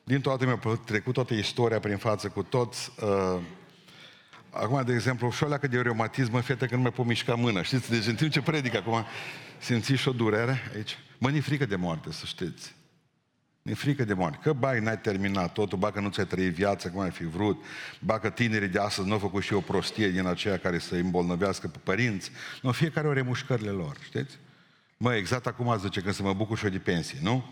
Din 0.05 0.21
toate 0.21 0.45
mi-a 0.45 0.61
trecut 0.85 1.15
toată 1.15 1.35
istoria 1.35 1.79
prin 1.79 1.97
față 1.97 2.29
cu 2.29 2.43
toți. 2.43 2.93
Uh, 3.03 3.41
acum, 4.61 4.83
de 4.85 4.93
exemplu, 4.93 5.31
și 5.31 5.45
o 5.45 5.57
de 5.57 5.81
reumatism, 5.81 6.33
mă, 6.33 6.41
fete, 6.41 6.67
că 6.67 6.75
nu 6.75 6.81
mai 6.81 6.91
pot 6.91 7.07
mișca 7.07 7.35
mâna. 7.35 7.63
Știți? 7.63 7.91
Deci 7.91 8.07
în 8.07 8.15
timp 8.15 8.31
ce 8.31 8.43
predic 8.43 8.75
acum, 8.75 9.05
simți 9.59 9.93
și 9.93 10.09
o 10.09 10.13
durere 10.13 10.63
aici. 10.75 10.99
Mă, 11.19 11.31
ni 11.31 11.41
frică 11.41 11.67
de 11.67 11.77
moarte, 11.77 12.13
să 12.13 12.27
știți. 12.27 12.75
Ne 13.63 13.75
frică 13.75 14.05
de 14.05 14.15
moarte. 14.15 14.39
Că 14.43 14.53
bai, 14.53 14.81
n-ai 14.81 14.99
terminat 14.99 15.53
totul, 15.53 15.79
ba 15.79 15.91
că 15.91 16.01
nu 16.01 16.09
ți-ai 16.09 16.27
trăit 16.27 16.53
viața 16.53 16.91
cum 16.91 17.01
ai 17.01 17.11
fi 17.11 17.25
vrut, 17.25 17.65
ba 18.01 18.19
că 18.19 18.31
tinerii 18.31 18.69
de 18.69 18.79
astăzi 18.79 19.07
nu 19.07 19.13
au 19.13 19.19
făcut 19.19 19.43
și 19.43 19.53
o 19.53 19.61
prostie 19.61 20.09
din 20.11 20.27
aceea 20.27 20.59
care 20.59 20.79
să 20.79 20.95
îmbolnăvească 20.95 21.69
pe 21.69 21.79
părinți. 21.83 22.31
Nu, 22.63 22.73
fiecare 22.73 23.09
are 23.09 23.23
mușcările 23.23 23.71
lor, 23.71 23.97
știți? 24.05 24.39
Mă, 24.97 25.15
exact 25.15 25.47
acum 25.47 25.79
zice 25.79 26.01
când 26.01 26.15
să 26.15 26.23
mă 26.23 26.33
bucur 26.33 26.59
și 26.59 26.65
eu 26.65 26.71
de 26.71 26.79
pensie, 26.79 27.19
nu? 27.23 27.45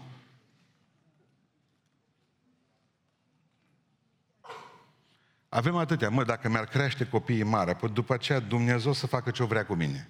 Avem 5.54 5.76
atâtea. 5.76 6.08
Mă, 6.10 6.24
dacă 6.24 6.48
mi-ar 6.48 6.64
crește 6.64 7.06
copiii 7.06 7.42
mari, 7.42 7.70
apoi 7.70 7.88
după 7.88 8.14
aceea 8.14 8.40
Dumnezeu 8.40 8.92
să 8.92 9.06
facă 9.06 9.30
ce 9.30 9.42
o 9.42 9.46
vrea 9.46 9.64
cu 9.64 9.74
mine. 9.74 10.08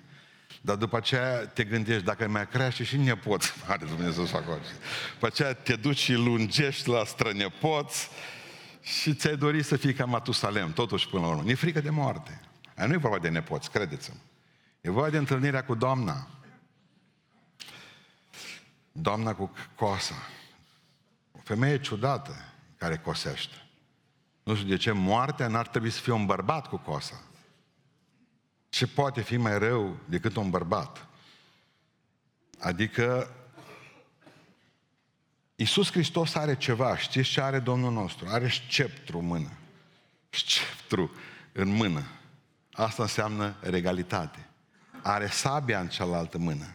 Dar 0.61 0.76
după 0.76 0.96
aceea 0.96 1.46
te 1.46 1.64
gândești, 1.64 2.04
dacă 2.04 2.28
mai 2.28 2.48
crește 2.48 2.85
și 2.85 2.96
nepoți, 2.96 3.52
are 3.68 3.85
Dumnezeu 3.85 4.24
să 4.24 4.33
facă 4.33 4.50
orice. 4.50 4.70
După 5.12 5.26
aceea 5.26 5.52
te 5.52 5.76
duci 5.76 5.98
și 5.98 6.12
lungești 6.12 6.88
la 6.88 7.04
strănepoți 7.04 8.11
și 8.80 9.14
ți-ai 9.14 9.37
dorit 9.37 9.64
să 9.64 9.76
fii 9.76 9.94
ca 9.94 10.04
Matusalem, 10.04 10.72
totuși 10.72 11.09
până 11.09 11.22
la 11.22 11.28
urmă. 11.28 11.50
E 11.50 11.54
frică 11.54 11.80
de 11.80 11.90
moarte. 11.90 12.40
Aia 12.76 12.87
nu 12.87 12.94
e 12.94 12.96
vorba 12.96 13.18
de 13.18 13.28
nepoți, 13.28 13.70
credeți-mă. 13.70 14.16
E 14.80 14.90
vorba 14.90 15.11
de 15.11 15.18
întâlnirea 15.18 15.64
cu 15.64 15.74
Doamna. 15.74 16.28
Doamna 18.92 19.35
cu 19.35 19.52
cosa. 19.74 20.14
O 21.33 21.38
femeie 21.42 21.80
ciudată 21.80 22.35
care 22.76 22.96
cosește. 22.96 23.63
Nu 24.44 24.54
știu 24.54 24.68
de 24.68 24.76
ce 24.76 24.90
moartea 24.90 25.48
n-ar 25.48 25.68
trebui 25.68 25.90
să 25.90 26.00
fie 26.00 26.12
un 26.12 26.26
bărbat 26.26 26.68
cu 26.68 26.76
cosa. 26.76 27.20
Ce 28.68 28.87
poate 28.87 29.20
fi 29.20 29.37
mai 29.37 29.59
rău 29.59 29.96
decât 30.04 30.37
un 30.37 30.50
bărbat? 30.50 31.07
Adică 32.59 33.30
Iisus 35.57 35.90
Hristos 35.90 36.35
are 36.35 36.57
ceva, 36.57 36.96
știți 36.96 37.28
ce 37.28 37.40
are 37.40 37.59
Domnul 37.59 37.92
nostru? 37.92 38.26
Are 38.28 38.48
sceptru 38.48 39.18
în 39.18 39.26
mână. 39.26 39.50
Sceptru 40.30 41.11
în 41.52 41.68
mână. 41.68 42.02
Asta 42.72 43.02
înseamnă 43.02 43.57
regalitate. 43.61 44.48
Are 45.02 45.26
sabia 45.26 45.80
în 45.80 45.88
cealaltă 45.88 46.38
mână. 46.38 46.74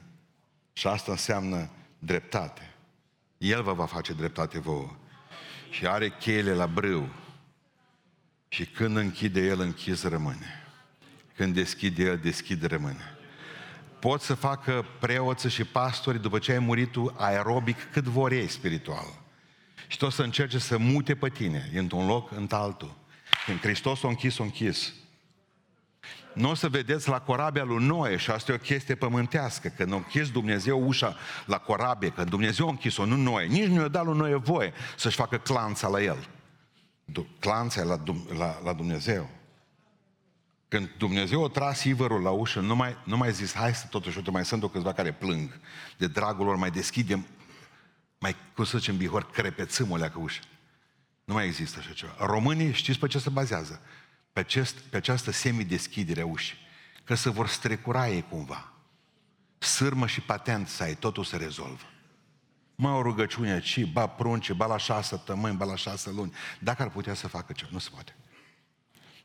Și 0.74 0.88
asta 0.88 1.12
înseamnă 1.12 1.70
dreptate. 2.00 2.74
El 3.38 3.64
vă 3.64 3.74
va 3.74 3.86
face 3.86 4.14
dreptate 4.14 4.60
vouă. 4.60 4.96
Și 5.70 5.88
are 5.88 6.10
cheile 6.10 6.54
la 6.54 6.68
brâu. 6.68 7.10
Și 8.50 8.66
când 8.66 8.98
închide 8.98 9.46
el, 9.46 9.60
închis 9.60 10.04
rămâne. 10.04 10.64
Când 11.36 11.54
deschide 11.54 12.04
el, 12.04 12.18
deschid 12.18 12.64
rămâne. 12.64 13.18
Pot 14.00 14.22
să 14.22 14.34
facă 14.34 14.86
preoță 15.00 15.48
și 15.48 15.64
pastori 15.64 16.22
după 16.22 16.40
ce 16.40 16.52
ai 16.52 16.60
murit 16.60 16.92
tu 16.92 17.14
aerobic 17.18 17.92
cât 17.92 18.04
vor 18.04 18.32
ei 18.32 18.48
spiritual. 18.48 19.06
Și 19.88 19.98
tot 19.98 20.12
să 20.12 20.24
încerce 20.24 20.58
să 20.58 20.78
mute 20.78 21.16
pe 21.16 21.30
tine 21.30 21.72
într-un 21.76 22.06
loc 22.06 22.32
în 22.32 22.48
altul. 22.50 22.98
Când 23.46 23.60
Hristos 23.60 24.04
a 24.04 24.08
închis, 24.08 24.40
a 24.40 24.44
închis. 24.44 24.94
Nu 26.34 26.50
o 26.50 26.54
să 26.54 26.70
vedeți 26.70 27.10
la 27.10 27.20
corabia 27.20 27.64
lui 27.64 27.86
Noe 27.86 28.18
și 28.18 28.32
asta 28.32 28.52
e 28.52 28.56
o 28.56 28.58
chestie 28.58 28.96
pământească, 28.96 29.68
că 29.68 29.84
nu 29.84 29.94
a 29.94 29.98
închis 29.98 30.32
Dumnezeu 30.32 30.88
ușa 30.88 31.16
la 31.46 31.58
corabie, 31.58 32.10
că 32.10 32.24
Dumnezeu 32.24 32.68
a 32.68 32.70
închis-o, 32.70 33.06
nu 33.06 33.16
Noe. 33.16 33.46
Nici 33.46 33.68
nu 33.68 33.82
i-a 33.82 33.88
dat 33.88 34.06
lui 34.06 34.18
Noe 34.18 34.36
voie 34.36 34.74
să-și 34.98 35.16
facă 35.16 35.38
clanța 35.38 35.88
la 35.88 36.02
el. 36.02 36.28
Clanța 37.40 37.84
la, 37.84 38.04
la, 38.38 38.60
la 38.64 38.74
Dumnezeu. 38.74 39.30
Când 40.68 40.90
Dumnezeu 40.98 41.44
a 41.44 41.48
tras 41.48 41.84
Ivărul 41.84 42.22
la 42.22 42.30
ușă, 42.30 42.60
nu 42.60 42.76
mai, 42.76 42.98
nu 43.06 43.18
mai 43.18 43.32
zis, 43.32 43.54
hai 43.54 43.76
să 43.76 43.86
totuși, 43.90 44.18
uite, 44.18 44.32
mai 44.32 44.46
sunt 44.46 44.64
o 44.64 44.70
câțiva 44.70 44.94
care 44.94 45.14
plâng. 45.14 45.60
De 45.98 46.08
dragul 46.08 46.46
lor 46.46 46.56
mai 46.56 46.72
deschidem, 46.72 47.26
mai, 48.20 48.36
cum 48.56 48.64
să 48.64 48.78
zicem, 48.78 48.98
bihor, 48.98 49.32
crepețăm 49.32 49.92
o 49.92 49.96
leacă 49.96 50.20
ușă. 50.20 50.42
Nu 51.24 51.34
mai 51.34 51.46
există 51.46 51.80
așa 51.80 51.92
ceva. 51.92 52.16
Românii 52.20 52.74
știți 52.74 53.00
pe 53.00 53.08
ce 53.08 53.20
se 53.20 53.30
bazează? 53.30 53.82
Pe, 54.34 54.40
acest, 54.40 54.78
pe 54.78 54.98
această 54.98 55.32
semideschidere 55.32 56.22
a 56.22 56.26
ușii. 56.26 56.58
Că 57.04 57.16
se 57.16 57.30
vor 57.30 57.48
strecura 57.48 58.10
ei 58.10 58.26
cumva. 58.30 58.74
Sârmă 59.58 60.08
și 60.08 60.22
patent 60.22 60.68
să 60.68 60.84
ai, 60.84 60.96
totul 60.96 61.24
se 61.24 61.38
rezolvă. 61.38 61.84
Mă, 62.82 62.90
o 62.90 63.02
rugăciune, 63.02 63.60
ci, 63.60 63.86
ba 63.86 64.08
prunce, 64.08 64.54
ba 64.54 64.66
la 64.66 64.78
șase 64.78 65.08
săptămâni, 65.08 65.58
ba 65.58 65.66
la 65.66 65.76
șase 65.76 66.10
luni. 66.12 66.34
Dacă 66.60 66.82
ar 66.82 66.90
putea 66.90 67.14
să 67.14 67.28
facă 67.28 67.54
ceva, 67.54 67.70
nu 67.72 67.80
se 67.80 67.90
poate. 67.94 68.16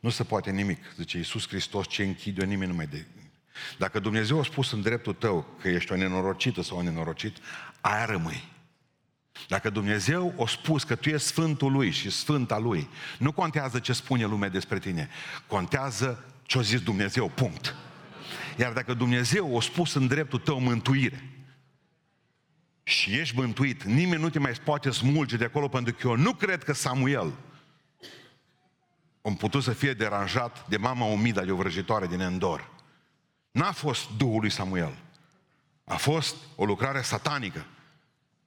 Nu 0.00 0.10
se 0.10 0.24
poate 0.24 0.50
nimic. 0.50 0.78
Zice 0.96 1.16
Iisus 1.16 1.48
Hristos, 1.48 1.88
ce 1.88 2.02
închide 2.02 2.40
eu 2.42 2.48
nimeni 2.48 2.70
nu 2.70 2.76
mai 2.76 2.86
de... 2.86 3.06
Dacă 3.78 3.98
Dumnezeu 3.98 4.40
a 4.40 4.44
spus 4.44 4.72
în 4.72 4.80
dreptul 4.80 5.12
tău 5.12 5.46
că 5.60 5.68
ești 5.68 5.92
o 5.92 5.96
nenorocită 5.96 6.62
sau 6.62 6.78
un 6.78 6.84
nenorocit, 6.84 7.36
aia 7.80 8.04
rămâi. 8.04 8.48
Dacă 9.48 9.70
Dumnezeu 9.70 10.34
a 10.40 10.46
spus 10.46 10.84
că 10.84 10.94
tu 10.94 11.08
ești 11.08 11.26
Sfântul 11.26 11.72
Lui 11.72 11.90
și 11.90 12.10
Sfânta 12.10 12.58
Lui, 12.58 12.88
nu 13.18 13.32
contează 13.32 13.78
ce 13.78 13.92
spune 13.92 14.24
lumea 14.24 14.48
despre 14.48 14.78
tine, 14.78 15.08
contează 15.46 16.24
ce 16.42 16.58
a 16.58 16.60
zis 16.60 16.80
Dumnezeu, 16.80 17.28
punct. 17.28 17.74
Iar 18.58 18.72
dacă 18.72 18.94
Dumnezeu 18.94 19.56
a 19.56 19.60
spus 19.60 19.94
în 19.94 20.06
dreptul 20.06 20.38
tău 20.38 20.60
mântuire 20.60 21.33
și 22.84 23.18
ești 23.18 23.36
mântuit, 23.36 23.82
nimeni 23.82 24.22
nu 24.22 24.30
te 24.30 24.38
mai 24.38 24.52
poate 24.52 24.90
smulge 24.90 25.36
de 25.36 25.44
acolo 25.44 25.68
pentru 25.68 25.94
că 25.94 26.06
eu 26.06 26.16
nu 26.16 26.34
cred 26.34 26.64
că 26.64 26.72
Samuel 26.72 27.32
am 29.22 29.36
putut 29.36 29.62
să 29.62 29.72
fie 29.72 29.92
deranjat 29.92 30.68
de 30.68 30.76
mama 30.76 31.04
umida 31.04 31.44
de 31.44 31.50
o 31.50 31.56
vrăjitoare 31.56 32.06
din 32.06 32.20
Endor. 32.20 32.70
N-a 33.50 33.72
fost 33.72 34.10
Duhul 34.16 34.40
lui 34.40 34.50
Samuel. 34.50 34.98
A 35.84 35.96
fost 35.96 36.36
o 36.56 36.64
lucrare 36.64 37.02
satanică 37.02 37.66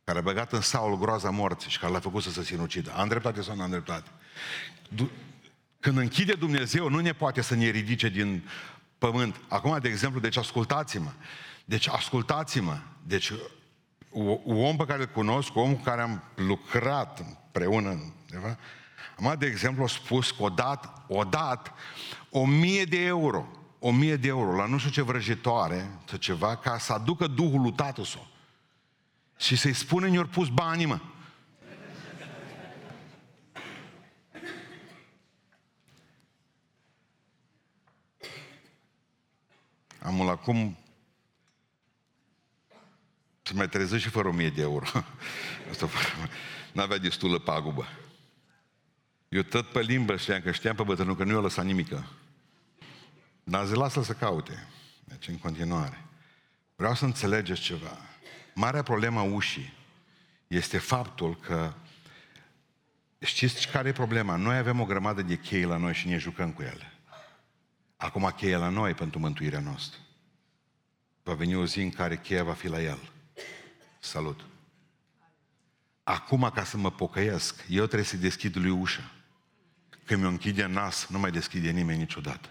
care 0.03 0.19
a 0.19 0.21
băgat 0.21 0.53
în 0.53 0.61
Saul 0.61 0.97
groaza 0.97 1.29
morții 1.29 1.69
și 1.69 1.79
care 1.79 1.91
l-a 1.91 1.99
făcut 1.99 2.23
să 2.23 2.31
se 2.31 2.43
sinucidă. 2.43 2.93
Am 2.95 3.07
dreptate 3.07 3.41
sau 3.41 3.55
nu 3.55 3.61
am 3.61 3.69
dreptate? 3.69 4.09
Când 5.79 5.97
închide 5.97 6.33
Dumnezeu, 6.33 6.89
nu 6.89 6.99
ne 6.99 7.13
poate 7.13 7.41
să 7.41 7.55
ne 7.55 7.69
ridice 7.69 8.09
din 8.09 8.49
pământ. 8.97 9.39
Acum, 9.47 9.79
de 9.81 9.87
exemplu, 9.87 10.19
deci 10.19 10.37
ascultați-mă. 10.37 11.11
Deci 11.65 11.87
ascultați-mă. 11.87 12.79
Deci 13.03 13.31
un 14.43 14.63
om 14.63 14.75
pe 14.75 14.85
care 14.85 15.01
îl 15.01 15.07
cunosc, 15.07 15.55
om 15.55 15.75
cu 15.75 15.81
care 15.81 16.01
am 16.01 16.23
lucrat 16.35 17.19
împreună, 17.19 17.89
undeva, 17.89 18.57
am 19.17 19.35
de 19.39 19.45
exemplu, 19.45 19.83
a 19.83 19.87
spus 19.87 20.31
că 20.31 20.43
o 20.43 20.49
dat, 20.49 21.05
o 21.07 21.23
dat 21.23 21.73
o 22.29 22.45
mie 22.45 22.83
de 22.83 23.05
euro, 23.05 23.47
o 23.79 23.91
mie 23.91 24.15
de 24.15 24.27
euro 24.27 24.55
la 24.55 24.65
nu 24.65 24.77
știu 24.77 24.91
ce 24.91 25.01
vrăjitoare, 25.01 25.89
sau 26.05 26.17
ceva, 26.17 26.55
ca 26.55 26.77
să 26.77 26.93
aducă 26.93 27.27
Duhul 27.27 27.61
lui 27.61 27.73
tatăl 27.73 28.03
său. 28.03 28.27
Și 29.37 29.55
să-i 29.55 29.73
spună, 29.73 30.07
ne-au 30.07 30.25
pus 30.25 30.47
banii, 30.47 30.85
mă. 30.85 30.99
Am 39.99 40.29
acum 40.29 40.77
să 40.83 40.86
mai 43.53 43.69
trezesc 43.69 44.03
și 44.03 44.09
fără 44.09 44.27
o 44.27 44.31
mie 44.31 44.49
de 44.49 44.61
euro. 44.61 44.85
Asta 45.71 45.89
n-avea 46.71 46.97
destulă 46.97 47.39
pagubă. 47.39 47.87
Eu 49.29 49.41
tot 49.41 49.71
pe 49.71 49.81
limbă 49.81 50.17
știam 50.17 50.41
că 50.41 50.51
știam 50.51 50.75
pe 50.75 50.83
bătrânul 50.83 51.15
că 51.15 51.23
nu 51.23 51.33
i-a 51.33 51.39
lăsat 51.39 51.65
nimică. 51.65 52.07
Dar 53.43 53.65
zi 53.65 53.73
lasă 53.73 54.03
să 54.03 54.13
caute. 54.13 54.67
Deci 55.03 55.27
în 55.27 55.37
continuare. 55.37 56.05
Vreau 56.75 56.95
să 56.95 57.05
înțelegeți 57.05 57.61
ceva. 57.61 57.97
Marea 58.53 58.83
problemă 58.83 59.19
a 59.19 59.23
ușii 59.23 59.73
este 60.47 60.77
faptul 60.77 61.35
că 61.35 61.73
știți 63.19 63.67
care 63.67 63.87
e 63.87 63.91
problema? 63.91 64.35
Noi 64.35 64.57
avem 64.57 64.79
o 64.79 64.85
grămadă 64.85 65.21
de 65.21 65.35
chei 65.35 65.63
la 65.63 65.77
noi 65.77 65.93
și 65.93 66.07
ne 66.07 66.17
jucăm 66.17 66.51
cu 66.51 66.61
ele. 66.61 66.93
Acum 67.97 68.33
cheia 68.35 68.57
la 68.57 68.69
noi 68.69 68.93
pentru 68.93 69.19
mântuirea 69.19 69.59
noastră. 69.59 69.99
Va 71.23 71.33
veni 71.33 71.55
o 71.55 71.65
zi 71.65 71.81
în 71.81 71.89
care 71.89 72.17
cheia 72.17 72.43
va 72.43 72.53
fi 72.53 72.67
la 72.67 72.81
el. 72.81 73.11
Salut! 73.99 74.45
Acum, 76.03 76.51
ca 76.53 76.63
să 76.63 76.77
mă 76.77 76.91
pocăiesc, 76.91 77.65
eu 77.69 77.85
trebuie 77.85 78.07
să 78.07 78.17
deschid 78.17 78.55
lui 78.55 78.69
ușa. 78.69 79.11
Când 80.05 80.21
mi-o 80.21 80.29
închide 80.29 80.65
nas, 80.65 81.07
nu 81.07 81.19
mai 81.19 81.31
deschide 81.31 81.71
nimeni 81.71 81.99
niciodată. 81.99 82.49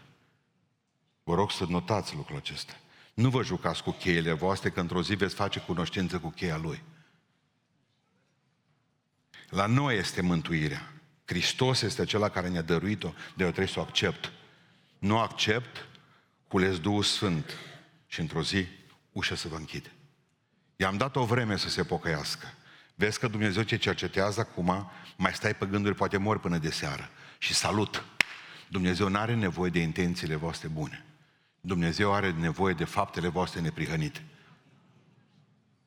Vă 1.24 1.34
rog 1.34 1.50
să 1.50 1.64
notați 1.68 2.14
lucrul 2.14 2.36
acesta. 2.36 2.72
Nu 3.14 3.30
vă 3.30 3.42
jucați 3.42 3.82
cu 3.82 3.90
cheile 3.90 4.32
voastre, 4.32 4.70
că 4.70 4.80
într-o 4.80 5.02
zi 5.02 5.14
veți 5.14 5.34
face 5.34 5.60
cunoștință 5.60 6.18
cu 6.18 6.28
cheia 6.28 6.56
Lui. 6.56 6.82
La 9.48 9.66
noi 9.66 9.96
este 9.96 10.20
mântuirea. 10.20 10.92
Hristos 11.24 11.82
este 11.82 12.02
acela 12.02 12.28
care 12.28 12.48
ne-a 12.48 12.62
dăruit-o, 12.62 13.08
de 13.08 13.44
eu 13.44 13.50
trebuie 13.50 13.66
să 13.66 13.78
o 13.78 13.82
accept. 13.82 14.32
Nu 14.98 15.18
accept, 15.18 15.88
cules 16.48 16.80
Duhul 16.80 17.02
Sfânt 17.02 17.56
și 18.06 18.20
într-o 18.20 18.42
zi 18.42 18.66
ușa 19.12 19.34
se 19.34 19.48
va 19.48 19.56
închide. 19.56 19.95
I-am 20.76 20.96
dat 20.96 21.16
o 21.16 21.24
vreme 21.24 21.56
să 21.56 21.68
se 21.68 21.84
pocăiască. 21.84 22.46
Vezi 22.94 23.18
că 23.18 23.28
Dumnezeu 23.28 23.62
ce 23.62 23.76
cercetează 23.76 24.40
acum, 24.40 24.90
mai 25.16 25.34
stai 25.34 25.54
pe 25.54 25.66
gânduri, 25.66 25.94
poate 25.94 26.16
mori 26.16 26.40
până 26.40 26.58
de 26.58 26.70
seară. 26.70 27.10
Și 27.38 27.54
salut! 27.54 28.04
Dumnezeu 28.68 29.08
nu 29.08 29.18
are 29.18 29.34
nevoie 29.34 29.70
de 29.70 29.78
intențiile 29.78 30.34
voastre 30.34 30.68
bune. 30.68 31.04
Dumnezeu 31.60 32.12
are 32.12 32.30
nevoie 32.32 32.74
de 32.74 32.84
faptele 32.84 33.28
voastre 33.28 33.60
neprihănite. 33.60 34.24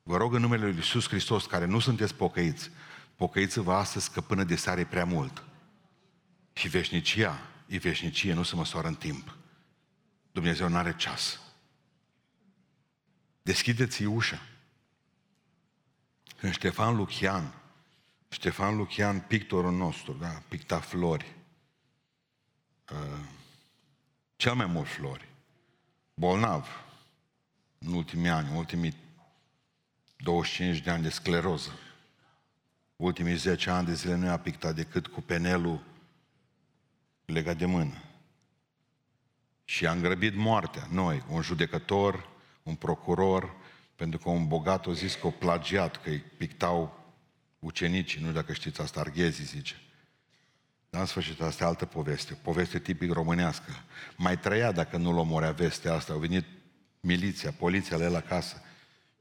Vă 0.02 0.16
rog 0.16 0.34
în 0.34 0.40
numele 0.40 0.64
Lui 0.64 0.74
Iisus 0.74 1.08
Hristos, 1.08 1.46
care 1.46 1.64
nu 1.64 1.78
sunteți 1.78 2.14
pocăiți, 2.14 2.70
pocăiți-vă 3.16 3.72
astăzi 3.72 4.10
că 4.10 4.20
până 4.20 4.44
de 4.44 4.56
seară 4.56 4.80
e 4.80 4.84
prea 4.84 5.04
mult. 5.04 5.42
Și 6.52 6.68
veșnicia, 6.68 7.38
e 7.66 7.78
veșnicie, 7.78 8.32
nu 8.32 8.42
se 8.42 8.54
măsoară 8.54 8.88
în 8.88 8.94
timp. 8.94 9.36
Dumnezeu 10.32 10.68
nu 10.68 10.76
are 10.76 10.96
ceas. 10.96 11.40
Deschideți-i 13.42 14.04
ușa. 14.04 14.40
Când 16.40 16.52
Ștefan 16.52 16.96
Lucian, 16.96 17.54
Ștefan 18.28 18.76
Lucian, 18.76 19.20
pictorul 19.20 19.72
nostru, 19.72 20.12
da, 20.12 20.42
picta 20.48 20.80
flori, 20.80 21.34
uh, 22.92 23.24
cel 24.36 24.54
mai 24.54 24.66
mult 24.66 24.88
flori, 24.88 25.28
bolnav 26.14 26.68
în 27.78 27.92
ultimii 27.92 28.28
ani, 28.28 28.48
în 28.48 28.56
ultimii 28.56 28.94
25 30.16 30.78
de 30.78 30.90
ani 30.90 31.02
de 31.02 31.08
scleroză. 31.08 31.70
Ultimii 32.96 33.34
10 33.34 33.70
ani 33.70 33.86
de 33.86 33.94
zile 33.94 34.14
nu 34.14 34.24
i-a 34.24 34.38
pictat 34.38 34.74
decât 34.74 35.06
cu 35.06 35.20
penelul 35.20 35.84
legat 37.24 37.56
de 37.56 37.66
mână. 37.66 38.02
Și 39.64 39.86
a 39.86 39.92
îngrăbit 39.92 40.34
moartea, 40.34 40.86
noi, 40.90 41.24
un 41.28 41.42
judecător, 41.42 42.28
un 42.62 42.74
procuror, 42.74 43.59
pentru 44.00 44.18
că 44.18 44.28
un 44.28 44.46
bogat 44.46 44.86
a 44.86 44.92
zis 44.92 45.14
că 45.14 45.26
o 45.26 45.30
plagiat, 45.30 46.02
că 46.02 46.10
îi 46.10 46.18
pictau 46.18 47.04
ucenicii, 47.58 48.22
nu 48.22 48.32
dacă 48.32 48.52
știți 48.52 48.80
asta, 48.80 49.00
arghezii 49.00 49.44
zice. 49.44 49.80
Dar 50.90 51.00
în 51.00 51.06
sfârșit, 51.06 51.40
asta 51.40 51.64
e 51.64 51.66
altă 51.66 51.86
poveste, 51.86 52.34
poveste 52.34 52.78
tipic 52.78 53.12
românească. 53.12 53.70
Mai 54.16 54.38
trăia 54.38 54.72
dacă 54.72 54.96
nu-l 54.96 55.18
omorea 55.18 55.50
vestea 55.50 55.94
asta. 55.94 56.12
Au 56.12 56.18
venit 56.18 56.44
miliția, 57.00 57.52
poliția 57.52 57.96
la 57.96 58.04
el 58.04 58.16
acasă 58.16 58.62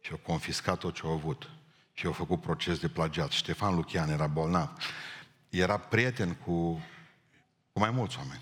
și 0.02 0.12
au 0.12 0.18
confiscat 0.18 0.78
tot 0.78 0.96
ce 0.96 1.02
au 1.04 1.12
avut. 1.12 1.50
Și 1.94 2.06
au 2.06 2.12
făcut 2.12 2.42
proces 2.42 2.80
de 2.80 2.88
plagiat. 2.88 3.32
Ștefan 3.32 3.76
Lucian 3.76 4.10
era 4.10 4.28
bolnav. 4.28 4.70
Era 5.50 5.78
prieten 5.78 6.34
cu, 6.34 6.82
cu 7.72 7.80
mai 7.80 7.92
mulți 7.92 8.18
oameni. 8.18 8.42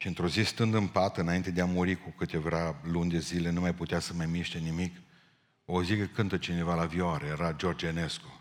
Și 0.00 0.06
într-o 0.06 0.28
zi, 0.28 0.42
stând 0.42 0.74
în 0.74 0.88
pat, 0.88 1.16
înainte 1.16 1.50
de 1.50 1.60
a 1.60 1.64
muri 1.64 1.96
cu 1.96 2.10
câteva 2.10 2.80
luni 2.82 3.10
de 3.10 3.18
zile, 3.18 3.50
nu 3.50 3.60
mai 3.60 3.74
putea 3.74 3.98
să 3.98 4.14
mai 4.14 4.26
miște 4.26 4.58
nimic, 4.58 4.96
o 5.64 5.82
zi 5.82 5.96
că 5.96 6.04
cântă 6.04 6.38
cineva 6.38 6.74
la 6.74 6.86
vioare, 6.86 7.26
era 7.26 7.52
George 7.52 7.86
Enescu. 7.86 8.40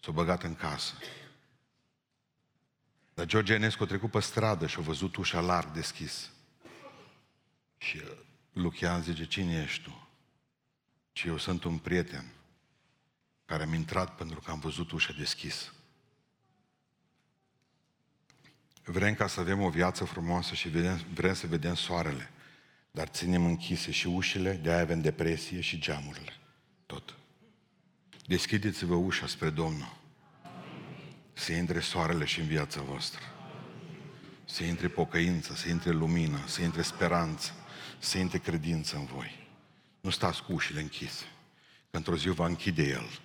S-a 0.00 0.10
băgat 0.10 0.42
în 0.42 0.54
casă. 0.54 0.94
Dar 3.14 3.26
George 3.26 3.54
Enescu 3.54 3.82
a 3.82 3.86
trecut 3.86 4.10
pe 4.10 4.20
stradă 4.20 4.66
și 4.66 4.76
a 4.78 4.82
văzut 4.82 5.16
ușa 5.16 5.40
larg 5.40 5.70
deschis. 5.70 6.30
Și 7.78 7.96
uh, 7.96 8.18
Lucian 8.52 9.02
zice, 9.02 9.26
cine 9.26 9.62
ești 9.62 9.82
tu? 9.82 10.08
Și 11.12 11.28
eu 11.28 11.38
sunt 11.38 11.64
un 11.64 11.78
prieten 11.78 12.32
care 13.44 13.62
am 13.62 13.74
intrat 13.74 14.16
pentru 14.16 14.40
că 14.40 14.50
am 14.50 14.58
văzut 14.58 14.90
ușa 14.90 15.12
deschisă. 15.18 15.72
Vrem 18.84 19.14
ca 19.14 19.26
să 19.26 19.40
avem 19.40 19.60
o 19.60 19.68
viață 19.68 20.04
frumoasă 20.04 20.54
și 20.54 20.68
vedem, 20.68 21.04
vrem 21.14 21.34
să 21.34 21.46
vedem 21.46 21.74
soarele, 21.74 22.30
dar 22.90 23.08
ținem 23.08 23.44
închise 23.44 23.90
și 23.90 24.06
ușile, 24.06 24.52
de-aia 24.52 24.80
avem 24.80 25.00
depresie 25.00 25.60
și 25.60 25.78
geamurile. 25.78 26.32
Tot. 26.86 27.14
Deschideți-vă 28.26 28.94
ușa 28.94 29.26
spre 29.26 29.50
Domnul. 29.50 29.96
Să 31.32 31.52
intre 31.52 31.80
soarele 31.80 32.24
și 32.24 32.40
în 32.40 32.46
viața 32.46 32.80
voastră. 32.82 33.22
Să 34.44 34.64
intre 34.64 34.88
pocăință, 34.88 35.54
să 35.54 35.68
intre 35.68 35.90
lumină, 35.90 36.46
să 36.46 36.62
intre 36.62 36.82
speranță, 36.82 37.52
să 37.98 38.18
intre 38.18 38.38
credință 38.38 38.96
în 38.96 39.04
voi. 39.04 39.48
Nu 40.00 40.10
stați 40.10 40.42
cu 40.42 40.52
ușile 40.52 40.80
închise. 40.80 41.24
Că 41.90 41.96
într-o 41.96 42.16
zi 42.16 42.28
va 42.28 42.46
închide 42.46 42.82
El 42.82 43.20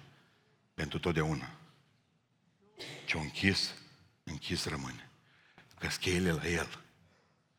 pentru 0.74 1.00
totdeauna. 1.00 1.50
Ce-o 3.06 3.20
închis, 3.20 3.74
închis 4.24 4.66
rămâne. 4.66 5.07
Că 5.80 5.88
cheile 6.00 6.32
la 6.32 6.48
El. 6.48 6.84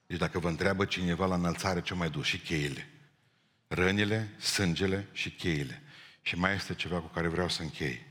Deci 0.06 0.18
dacă 0.18 0.38
vă 0.38 0.48
întreabă 0.48 0.84
cineva 0.84 1.26
la 1.26 1.34
înălțare 1.34 1.80
ce 1.80 1.94
mai 1.94 2.10
dus, 2.10 2.26
și 2.26 2.38
cheile. 2.38 2.88
Rănile, 3.68 4.34
sângele 4.38 5.08
și 5.12 5.30
cheile. 5.30 5.82
Și 6.22 6.36
mai 6.36 6.54
este 6.54 6.74
ceva 6.74 7.00
cu 7.00 7.06
care 7.06 7.28
vreau 7.28 7.48
să 7.48 7.62
închei. 7.62 8.06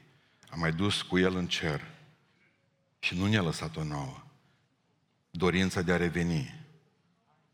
Am 0.50 0.60
mai 0.60 0.72
dus 0.72 1.02
cu 1.02 1.18
El 1.18 1.36
în 1.36 1.48
cer 1.48 1.82
și 3.00 3.18
nu 3.18 3.28
ne-a 3.28 3.42
lăsat-o 3.42 3.84
nouă. 3.84 4.24
Dorința 5.30 5.82
de 5.82 5.92
a 5.92 5.98
reveni. 5.98 6.66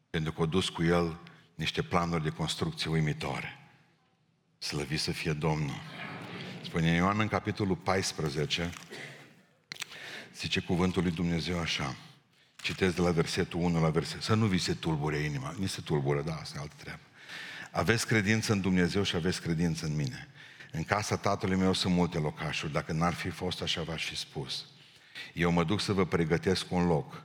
Pentru 0.10 0.32
că 0.32 0.42
a 0.42 0.46
dus 0.46 0.70
cu 0.70 0.84
El 0.84 1.20
niște 1.56 1.82
planuri 1.82 2.24
de 2.24 2.30
construcție 2.30 2.90
uimitoare. 2.90 3.60
Slăvi 4.58 4.98
să 4.98 5.12
fie 5.12 5.34
Domnul. 5.34 5.82
Spune 6.64 6.88
Ioan 6.88 7.20
în 7.20 7.28
capitolul 7.28 7.76
14, 7.76 8.70
zice 10.36 10.60
cuvântul 10.60 11.04
lui 11.04 11.12
Dumnezeu 11.12 11.60
așa. 11.60 11.96
Citesc 12.64 12.96
de 12.96 13.02
la 13.02 13.12
versetul 13.12 13.60
1 13.60 13.82
la 13.82 13.90
verset. 13.90 14.22
Să 14.22 14.34
nu 14.34 14.46
vi 14.46 14.58
se 14.58 14.74
tulbure 14.74 15.18
inima. 15.18 15.56
Ni 15.58 15.68
se 15.68 15.82
tulbură, 15.82 16.22
da, 16.22 16.36
asta 16.36 16.58
e 16.58 16.62
altă 16.62 16.76
treabă. 16.78 17.02
Aveți 17.72 18.08
credință 18.08 18.52
în 18.52 18.62
Dumnezeu 18.62 19.04
și 19.04 19.16
aveți 19.16 19.42
credință 19.42 19.86
în 19.86 19.96
mine. 19.96 20.28
În 20.72 20.84
casa 20.84 21.18
tatălui 21.18 21.58
meu 21.58 21.74
sunt 21.74 21.94
multe 21.94 22.18
locașuri. 22.18 22.72
Dacă 22.72 22.92
n-ar 22.92 23.14
fi 23.14 23.30
fost 23.30 23.62
așa, 23.62 23.82
v-aș 23.82 24.06
fi 24.06 24.16
spus. 24.16 24.66
Eu 25.34 25.52
mă 25.52 25.64
duc 25.64 25.82
să 25.82 25.94
vă 25.94 26.06
pregătesc 26.06 26.72
un 26.72 26.86
loc. 26.86 27.24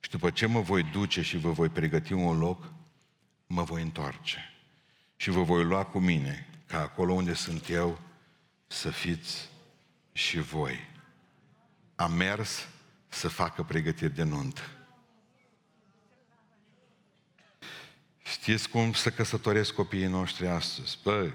Și 0.00 0.10
după 0.10 0.30
ce 0.30 0.46
mă 0.46 0.60
voi 0.60 0.82
duce 0.82 1.22
și 1.22 1.36
vă 1.36 1.50
voi 1.50 1.68
pregăti 1.68 2.12
un 2.12 2.38
loc, 2.38 2.72
mă 3.46 3.62
voi 3.62 3.82
întoarce. 3.82 4.52
Și 5.16 5.30
vă 5.30 5.42
voi 5.42 5.64
lua 5.64 5.84
cu 5.84 5.98
mine, 5.98 6.48
ca 6.66 6.80
acolo 6.80 7.12
unde 7.12 7.34
sunt 7.34 7.68
eu, 7.68 8.00
să 8.66 8.90
fiți 8.90 9.48
și 10.12 10.38
voi. 10.40 10.78
Am 11.94 12.12
mers 12.12 12.68
să 13.14 13.28
facă 13.28 13.62
pregătiri 13.62 14.14
de 14.14 14.22
nuntă. 14.22 14.60
Știți 18.22 18.68
cum 18.68 18.92
să 18.92 19.10
căsătoresc 19.10 19.72
copiii 19.72 20.06
noștri 20.06 20.46
astăzi? 20.46 20.98
Băi, 21.02 21.32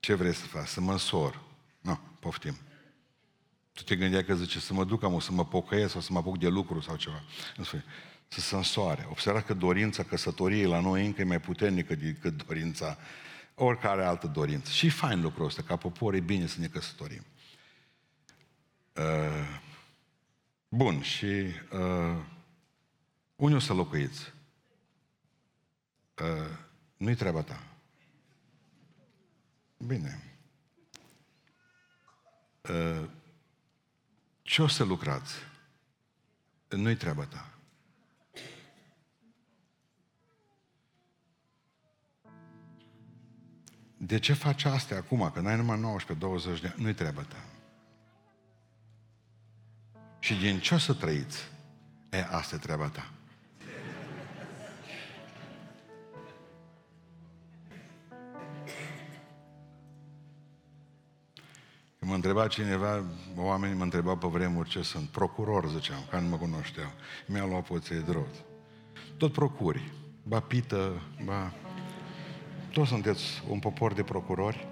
ce 0.00 0.14
vreți 0.14 0.38
să 0.38 0.46
faci? 0.46 0.68
Să 0.68 0.80
mă 0.80 0.92
însor. 0.92 1.42
Nu, 1.80 2.00
poftim. 2.20 2.56
Tu 3.72 3.82
te 3.82 3.96
gândeai 3.96 4.24
că 4.24 4.34
zice 4.34 4.60
să 4.60 4.72
mă 4.72 4.84
duc 4.84 5.02
am 5.02 5.18
să 5.18 5.32
mă 5.32 5.44
pocăiesc 5.44 5.92
sau 5.92 6.00
să 6.00 6.12
mă 6.12 6.18
apuc 6.18 6.38
de 6.38 6.48
lucru 6.48 6.80
sau 6.80 6.96
ceva. 6.96 7.22
În 7.56 7.64
sfârșit, 7.64 7.88
să 8.28 8.40
se 8.40 8.56
însoare. 8.56 9.06
Observați 9.10 9.46
că 9.46 9.54
dorința 9.54 10.02
căsătoriei 10.02 10.66
la 10.66 10.80
noi 10.80 11.06
încă 11.06 11.20
e 11.20 11.24
mai 11.24 11.40
puternică 11.40 11.94
decât 11.94 12.46
dorința 12.46 12.98
oricare 13.54 14.04
altă 14.04 14.26
dorință. 14.26 14.70
Și 14.70 14.88
fain 14.88 15.20
lucrul 15.20 15.46
ăsta, 15.46 15.62
ca 15.62 15.76
popor 15.76 16.14
e 16.14 16.20
bine 16.20 16.46
să 16.46 16.60
ne 16.60 16.66
căsătorim. 16.66 17.24
Uh, 18.92 19.02
bun, 20.76 21.02
și 21.02 21.46
uh, 21.72 22.24
unde 23.36 23.56
o 23.56 23.58
să 23.58 23.72
locuiți? 23.72 24.32
Uh, 26.22 26.58
nu-i 26.96 27.14
treaba 27.14 27.42
ta. 27.42 27.62
Bine. 29.76 30.22
Uh, 32.68 33.08
ce 34.42 34.62
o 34.62 34.66
să 34.66 34.84
lucrați? 34.84 35.34
Nu-i 36.68 36.96
treaba 36.96 37.24
ta. 37.24 37.50
De 43.96 44.18
ce 44.18 44.32
faci 44.32 44.64
astea 44.64 44.96
acum, 44.96 45.30
că 45.30 45.40
n-ai 45.40 45.56
numai 45.56 45.98
19-20 46.06 46.60
de 46.60 46.72
ani? 46.72 46.82
Nu-i 46.82 46.94
treaba 46.94 47.22
ta. 47.22 47.55
Și 50.26 50.34
din 50.34 50.58
ce 50.58 50.74
o 50.74 50.78
să 50.78 50.92
trăiți? 50.92 51.38
E, 52.10 52.26
asta 52.30 52.54
e 52.54 52.58
treaba 52.58 52.88
ta. 52.88 53.10
Mă 61.98 62.14
întreba 62.14 62.46
cineva, 62.46 63.04
oamenii 63.36 63.76
mă 63.76 63.82
întrebau 63.82 64.16
pe 64.16 64.26
vremuri 64.26 64.68
ce 64.68 64.82
sunt. 64.82 65.08
Procuror, 65.08 65.68
ziceam, 65.68 66.06
că 66.10 66.18
nu 66.18 66.28
mă 66.28 66.36
cunoșteau. 66.36 66.90
Mi-a 67.26 67.44
luat 67.44 67.66
poție 67.66 67.98
de 67.98 68.12
rost. 68.12 68.44
Tot 69.16 69.32
procuri. 69.32 69.92
Ba 70.22 70.40
pită, 70.40 71.02
ba... 71.24 71.52
Toți 72.72 72.88
sunteți 72.88 73.42
un 73.48 73.58
popor 73.58 73.92
de 73.92 74.02
procurori. 74.02 74.66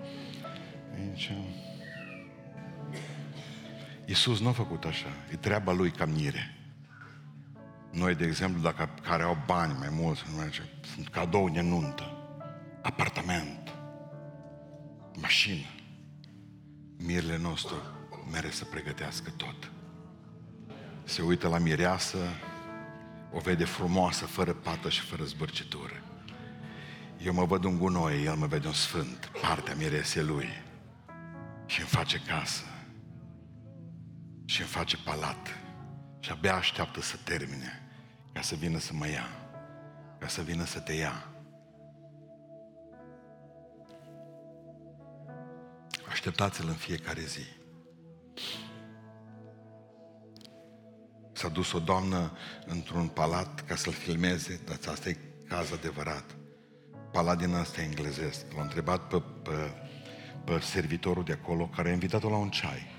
Aici... 0.95 1.33
Iisus 4.07 4.41
nu 4.41 4.49
a 4.49 4.53
făcut 4.53 4.85
așa. 4.85 5.09
E 5.33 5.37
treaba 5.37 5.73
lui 5.73 5.91
ca 5.91 6.05
mire. 6.05 6.59
Noi, 7.91 8.15
de 8.15 8.25
exemplu, 8.25 8.63
dacă 8.63 8.89
care 9.03 9.23
au 9.23 9.43
bani 9.47 9.77
mai 9.79 9.89
mulți, 9.91 10.25
nu 10.31 10.37
merge, 10.37 10.63
sunt 10.95 11.09
cadou 11.09 11.49
de 11.49 11.61
nuntă, 11.61 12.13
apartament, 12.83 13.75
mașină 15.21 15.67
mirele 16.97 17.39
nostru 17.39 17.75
mere 18.31 18.51
să 18.51 18.65
pregătească 18.65 19.31
tot. 19.37 19.71
Se 21.05 21.23
uită 21.23 21.49
la 21.49 21.59
mireasă, 21.59 22.19
o 23.33 23.39
vede 23.39 23.65
frumoasă, 23.65 24.27
fără 24.27 24.53
pată 24.53 24.89
și 24.89 25.01
fără 25.01 25.25
zbârcitură. 25.25 26.03
Eu 27.25 27.33
mă 27.33 27.45
văd 27.45 27.65
un 27.65 27.79
gunoi, 27.79 28.25
el 28.25 28.35
mă 28.35 28.47
vede 28.47 28.67
un 28.67 28.73
sfânt, 28.73 29.31
partea 29.43 29.75
mirese 29.75 30.23
lui. 30.23 30.49
Și 31.67 31.81
îmi 31.81 31.89
face 31.89 32.21
casă. 32.27 32.65
Și 34.55 34.61
îmi 34.61 34.71
face 34.71 34.97
palat. 34.97 35.59
Și 36.21 36.31
abia 36.31 36.55
așteaptă 36.55 37.01
să 37.01 37.17
termine, 37.25 37.83
ca 38.33 38.41
să 38.41 38.55
vină 38.55 38.79
să 38.79 38.93
mă 38.93 39.09
ia, 39.09 39.27
ca 40.19 40.29
să 40.29 40.43
vină 40.43 40.65
să 40.65 40.81
te 40.81 40.93
ia. 40.93 41.29
Așteptați-l 46.09 46.69
în 46.69 46.75
fiecare 46.75 47.21
zi. 47.21 47.47
S-a 51.33 51.49
dus 51.49 51.73
o 51.73 51.79
doamnă 51.79 52.33
într-un 52.67 53.09
palat 53.09 53.61
ca 53.61 53.77
să-l 53.77 53.93
filmeze, 53.93 54.61
dar 54.65 54.79
asta 54.93 55.09
e 55.09 55.19
caz 55.49 55.73
adevărat. 55.73 56.25
Palat 57.13 57.39
din 57.39 57.55
asta 57.55 57.83
englezesc. 57.83 58.53
L-a 58.57 58.63
întrebat 58.63 59.09
pe, 59.09 59.23
pe, 59.43 59.75
pe 60.45 60.61
servitorul 60.61 61.25
de 61.25 61.33
acolo, 61.33 61.67
care 61.67 61.89
a 61.89 61.93
invitat-o 61.93 62.29
la 62.29 62.37
un 62.37 62.51
ceai. 62.51 62.93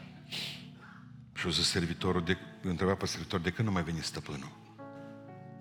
Și 1.45 1.51
o 1.51 1.53
zis 1.53 1.69
servitorul, 1.69 2.23
de, 2.23 2.37
întreba 2.61 2.95
pe 2.95 3.05
servitor, 3.05 3.39
de 3.39 3.49
când 3.49 3.67
nu 3.67 3.73
mai 3.73 3.83
veni 3.83 4.01
stăpânul? 4.01 4.51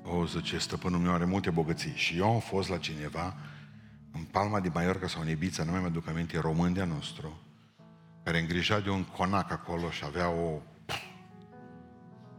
O, 0.02 0.26
zice, 0.26 0.58
stăpânul 0.58 1.00
meu 1.00 1.12
are 1.12 1.24
multe 1.24 1.50
bogății. 1.50 1.92
Și 1.94 2.16
eu 2.16 2.32
am 2.32 2.40
fost 2.40 2.68
la 2.68 2.78
cineva 2.78 3.36
în 4.12 4.22
Palma 4.22 4.60
de 4.60 4.70
Mallorca 4.74 5.06
sau 5.06 5.22
în 5.22 5.28
Ibiza, 5.28 5.64
nu 5.64 5.70
mai 5.70 5.80
mă 5.80 5.88
duc 5.88 6.08
aminte, 6.08 6.38
român 6.38 6.72
de 6.72 6.84
nostru, 6.84 7.40
care 8.22 8.38
îngrija 8.38 8.80
de 8.80 8.90
un 8.90 9.04
conac 9.04 9.50
acolo 9.50 9.90
și 9.90 10.04
avea 10.04 10.28
o 10.28 10.60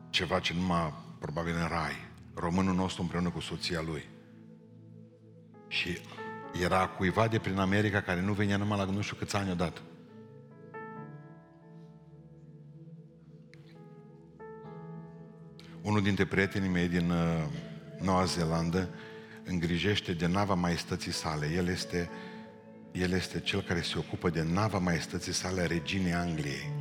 ceva 0.10 0.40
ce 0.40 0.54
numai 0.54 0.94
probabil 1.20 1.56
în 1.56 1.68
rai. 1.68 1.96
Românul 2.34 2.76
nostru 2.76 3.02
împreună 3.02 3.30
cu 3.30 3.40
soția 3.40 3.82
lui. 3.82 4.06
Și 5.68 5.98
era 6.62 6.88
cuiva 6.88 7.28
de 7.28 7.40
prin 7.40 7.58
America 7.58 8.02
care 8.02 8.22
nu 8.22 8.34
venea 8.34 8.58
numai 8.58 8.78
la 8.78 8.86
nu 8.86 9.02
știu 9.02 9.16
câți 9.16 9.36
ani 9.36 9.52
odată. 9.52 9.82
Unul 15.86 16.02
dintre 16.02 16.26
prietenii 16.26 16.70
mei 16.70 16.88
din 16.88 17.10
uh, 17.10 17.44
Noua 18.00 18.24
Zeelandă 18.24 18.90
îngrijește 19.44 20.14
de 20.14 20.28
nava 20.28 20.54
maestății 20.54 21.12
sale. 21.12 21.52
El 21.56 21.68
este, 21.68 22.10
el 22.92 23.12
este 23.12 23.40
cel 23.40 23.62
care 23.62 23.82
se 23.82 23.98
ocupă 23.98 24.30
de 24.30 24.44
nava 24.44 24.78
maestății 24.78 25.34
sale 25.34 25.62
a 25.62 25.66
reginei 25.66 26.14
Angliei, 26.14 26.72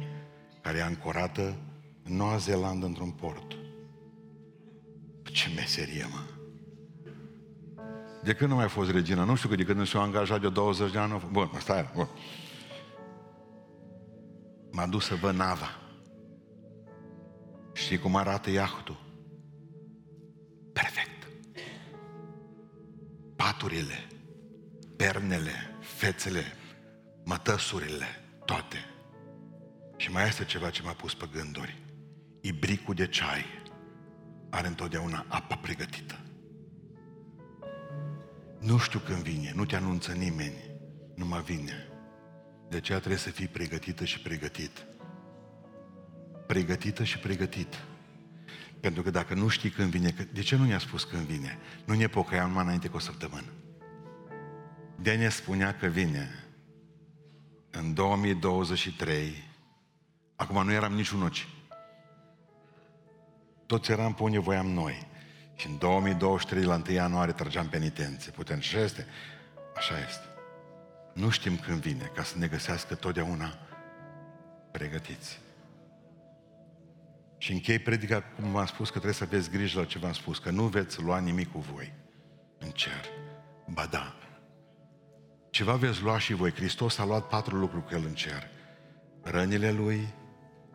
care 0.61 0.79
e 0.79 0.83
ancorată 0.83 1.57
în 2.03 2.17
Noua 2.17 2.37
Zeelandă 2.37 2.87
într-un 2.87 3.11
port. 3.11 3.53
Ce 5.23 5.49
meserie, 5.57 6.07
mă! 6.11 6.23
De 8.23 8.35
când 8.35 8.51
nu 8.51 8.57
mai 8.57 8.65
a 8.65 8.69
fost 8.69 8.91
regina? 8.91 9.25
Nu 9.25 9.35
știu 9.35 9.49
că 9.49 9.55
de 9.55 9.65
când 9.65 9.79
nu 9.79 9.85
s-a 9.85 10.01
angajat 10.01 10.41
de 10.41 10.49
20 10.49 10.93
de 10.93 10.99
ani. 10.99 11.29
Bun, 11.31 11.51
stai, 11.59 11.91
bun. 11.95 12.09
M-a 14.71 14.87
dus 14.87 15.05
să 15.05 15.15
văd 15.15 15.35
nava. 15.35 15.84
Știi 17.75 17.99
cum 17.99 18.17
arată 18.17 18.51
iahtul? 18.51 18.97
Perfect. 20.73 21.29
Paturile, 23.37 24.07
pernele, 24.97 25.77
fețele, 25.81 26.43
mătăsurile, 27.25 28.07
toate. 28.45 28.77
Și 29.97 30.11
mai 30.11 30.27
este 30.27 30.45
ceva 30.45 30.71
ce 30.71 30.83
m-a 30.83 30.93
pus 30.93 31.15
pe 31.15 31.29
gânduri. 31.33 31.83
Ibricul 32.41 32.95
de 32.95 33.07
ceai 33.07 33.45
are 34.51 34.67
întotdeauna 34.67 35.25
apa 35.29 35.57
pregătită. 35.57 36.19
Nu 38.61 38.79
știu 38.79 38.99
când 38.99 39.23
vine, 39.23 39.53
nu 39.55 39.65
te 39.65 39.77
anunță 39.77 40.13
nimeni, 40.13 40.71
nu 41.15 41.27
mă 41.27 41.43
vine. 41.45 41.89
De 42.69 42.77
aceea 42.77 42.99
trebuie 42.99 43.21
să 43.21 43.31
fii 43.31 43.49
pregătită 43.49 44.05
și 44.05 44.21
pregătit. 44.21 44.87
Pregătită 46.47 47.05
și 47.05 47.19
pregătit. 47.19 47.75
Pentru 48.81 49.03
că 49.03 49.11
dacă 49.11 49.35
nu 49.35 49.49
știi 49.49 49.71
când 49.71 49.91
vine, 49.91 50.15
de 50.33 50.41
ce 50.41 50.57
nu 50.57 50.65
ne-a 50.65 50.79
spus 50.79 51.05
când 51.05 51.23
vine? 51.23 51.59
Nu 51.85 51.95
ne 51.95 52.07
pocăiam 52.07 52.49
numai 52.49 52.63
înainte 52.63 52.89
cu 52.89 52.97
o 52.97 52.99
săptămână. 52.99 53.53
De 54.97 55.15
ne 55.15 55.29
spunea 55.29 55.77
că 55.77 55.87
vine 55.87 56.45
în 57.71 57.95
2023, 57.95 59.45
acum 60.37 60.65
nu 60.65 60.73
eram 60.73 60.93
nici 60.93 61.11
unoci. 61.11 61.49
Toți 63.67 63.91
eram 63.91 64.15
pe 64.15 64.23
unde 64.23 64.39
voiam 64.39 64.67
noi. 64.67 65.07
Și 65.57 65.67
în 65.67 65.79
2023, 65.79 66.65
la 66.65 66.75
1 66.75 66.95
ianuarie, 66.95 67.33
trăgeam 67.33 67.69
penitențe. 67.69 68.31
Putem 68.31 68.61
și 68.61 68.77
este. 68.77 69.07
Așa 69.77 69.99
este. 69.99 70.25
Nu 71.13 71.31
știm 71.31 71.57
când 71.57 71.81
vine, 71.81 72.11
ca 72.15 72.23
să 72.23 72.39
ne 72.39 72.47
găsească 72.47 72.95
totdeauna 72.95 73.59
pregătiți. 74.71 75.41
Și 77.45 77.53
închei 77.53 77.79
predica, 77.79 78.23
cum 78.23 78.53
v-am 78.53 78.67
spus, 78.67 78.87
că 78.87 78.93
trebuie 78.93 79.15
să 79.15 79.25
aveți 79.25 79.51
grijă 79.51 79.79
la 79.79 79.87
ce 79.87 79.99
v-am 79.99 80.13
spus, 80.13 80.39
că 80.39 80.51
nu 80.51 80.67
veți 80.67 81.03
lua 81.03 81.19
nimic 81.19 81.53
cu 81.53 81.59
voi 81.59 81.93
în 82.59 82.71
cer. 82.71 83.05
Ba 83.67 83.87
da. 83.87 84.17
Ceva 85.51 85.75
veți 85.75 86.03
lua 86.03 86.19
și 86.19 86.35
voi. 86.35 86.53
Hristos 86.53 86.99
a 86.99 87.05
luat 87.05 87.29
patru 87.29 87.57
lucruri 87.57 87.85
cu 87.85 87.95
El 87.95 88.05
în 88.05 88.15
cer. 88.15 88.51
Rănile 89.23 89.71
Lui, 89.71 90.09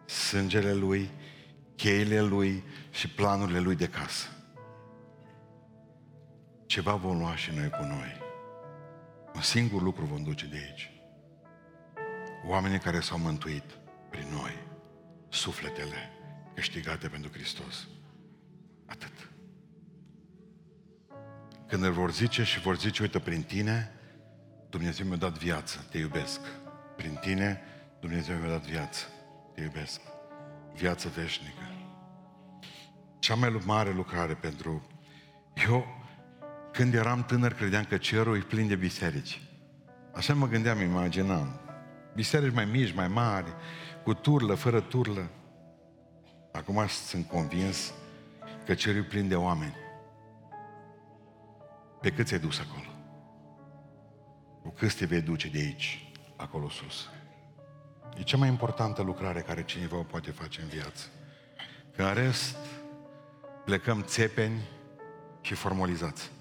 sângele 0.06 0.74
Lui, 0.74 1.10
cheile 1.76 2.22
Lui 2.22 2.64
și 2.90 3.10
planurile 3.10 3.60
Lui 3.60 3.76
de 3.76 3.88
casă. 3.88 4.28
Ceva 6.66 6.96
vom 6.96 7.18
lua 7.18 7.36
și 7.36 7.52
noi 7.56 7.70
cu 7.70 7.84
noi. 7.84 8.18
Un 9.36 9.42
singur 9.42 9.82
lucru 9.82 10.06
vom 10.06 10.24
duce 10.24 10.46
de 10.46 10.56
aici. 10.56 10.92
Oamenii 12.48 12.80
care 12.80 13.00
s-au 13.00 13.18
mântuit 13.18 13.78
prin 14.10 14.28
noi, 14.32 14.58
sufletele 15.30 16.14
câștigate 16.60 17.08
pentru 17.08 17.32
Hristos. 17.32 17.88
Atât. 18.86 19.30
Când 21.68 21.84
îl 21.84 21.92
vor 21.92 22.12
zice 22.12 22.44
și 22.44 22.60
vor 22.60 22.78
zice, 22.78 23.02
uite, 23.02 23.20
prin 23.20 23.42
tine, 23.42 23.92
Dumnezeu 24.70 25.06
mi-a 25.08 25.18
dat 25.18 25.38
viață, 25.38 25.88
te 25.92 25.98
iubesc. 25.98 26.40
Prin 26.96 27.18
tine, 27.22 27.62
Dumnezeu 28.00 28.38
mi-a 28.38 28.50
dat 28.50 28.66
viață, 28.66 29.06
te 29.56 29.62
iubesc. 29.62 30.02
Viață 30.74 31.10
veșnică. 31.16 31.64
Cea 33.20 33.36
mai 33.36 33.62
mare 33.66 33.92
lucrare 33.94 34.34
pentru... 34.34 34.88
Eu, 35.68 35.86
când 36.72 36.94
eram 36.94 37.24
tânăr, 37.24 37.54
credeam 37.54 37.84
că 37.84 37.98
cerul 37.98 38.38
e 38.38 38.40
plin 38.40 38.68
de 38.68 38.76
biserici. 38.76 39.42
Așa 40.14 40.34
mă 40.34 40.48
gândeam, 40.48 40.82
imaginam. 40.82 41.60
Biserici 42.16 42.54
mai 42.54 42.66
mici, 42.66 42.94
mai 42.94 43.08
mari, 43.08 43.54
cu 44.04 44.14
turlă, 44.14 44.54
fără 44.54 44.82
turlă. 44.82 45.30
Acum 46.52 46.88
sunt 46.88 47.28
convins 47.28 47.94
că 48.66 48.74
cerul 48.74 49.02
e 49.02 49.04
plin 49.04 49.28
de 49.28 49.36
oameni. 49.36 49.76
Pe 52.02 52.12
cât 52.12 52.28
ți-ai 52.28 52.40
dus 52.40 52.60
acolo? 52.60 52.94
Cu 54.62 54.70
cât 54.70 54.96
te 54.96 55.06
vei 55.06 55.22
duce 55.22 55.50
de 55.50 55.58
aici, 55.58 56.12
acolo 56.36 56.70
sus? 56.70 57.10
E 58.18 58.24
cea 58.24 58.38
mai 58.38 58.48
importantă 58.48 59.02
lucrare 59.02 59.42
care 59.42 59.64
cineva 59.64 59.98
o 59.98 60.04
poate 60.04 60.32
face 60.32 60.62
în 60.62 60.68
viață. 60.68 61.08
Că 61.96 62.04
în 62.04 62.14
rest 62.14 62.58
plecăm 63.66 64.04
țepeni 64.04 64.62
și 65.42 65.54
formalizați. 65.54 66.32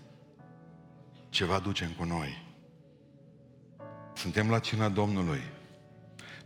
Ceva 1.28 1.58
ducem 1.58 1.90
cu 1.90 2.04
noi. 2.04 2.46
Suntem 4.14 4.50
la 4.50 4.58
cina 4.58 4.88
Domnului. 4.88 5.42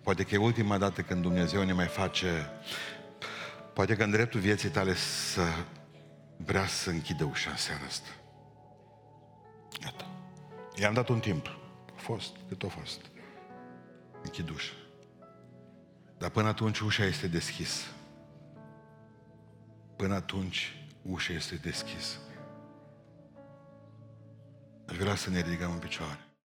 Poate 0.02 0.24
că 0.24 0.34
e 0.34 0.38
ultima 0.38 0.78
dată 0.78 1.02
când 1.02 1.22
Dumnezeu 1.22 1.62
ne 1.64 1.72
mai 1.72 1.86
face 1.86 2.50
Poate 3.74 3.96
că 3.96 4.02
în 4.04 4.10
dreptul 4.10 4.40
vieții 4.40 4.68
tale 4.68 4.94
să 4.94 5.42
vrea 6.36 6.66
să 6.66 6.90
închidă 6.90 7.24
ușa 7.24 7.50
în 7.50 7.56
seara 7.56 7.84
asta. 7.84 8.08
Iată. 9.82 10.06
I-am 10.74 10.94
dat 10.94 11.08
un 11.08 11.20
timp. 11.20 11.46
A 11.96 12.00
fost 12.00 12.36
cât 12.48 12.62
a 12.62 12.68
fost. 12.68 13.00
Închid 14.22 14.48
ușa. 14.48 14.72
Dar 16.18 16.30
până 16.30 16.48
atunci 16.48 16.78
ușa 16.78 17.04
este 17.04 17.26
deschisă. 17.26 17.84
Până 19.96 20.14
atunci 20.14 20.86
ușa 21.02 21.32
este 21.32 21.54
deschisă. 21.54 22.16
Aș 24.88 24.96
vrea 24.96 25.14
să 25.14 25.30
ne 25.30 25.40
ridicăm 25.40 25.72
în 25.72 25.78
picioare. 25.78 26.32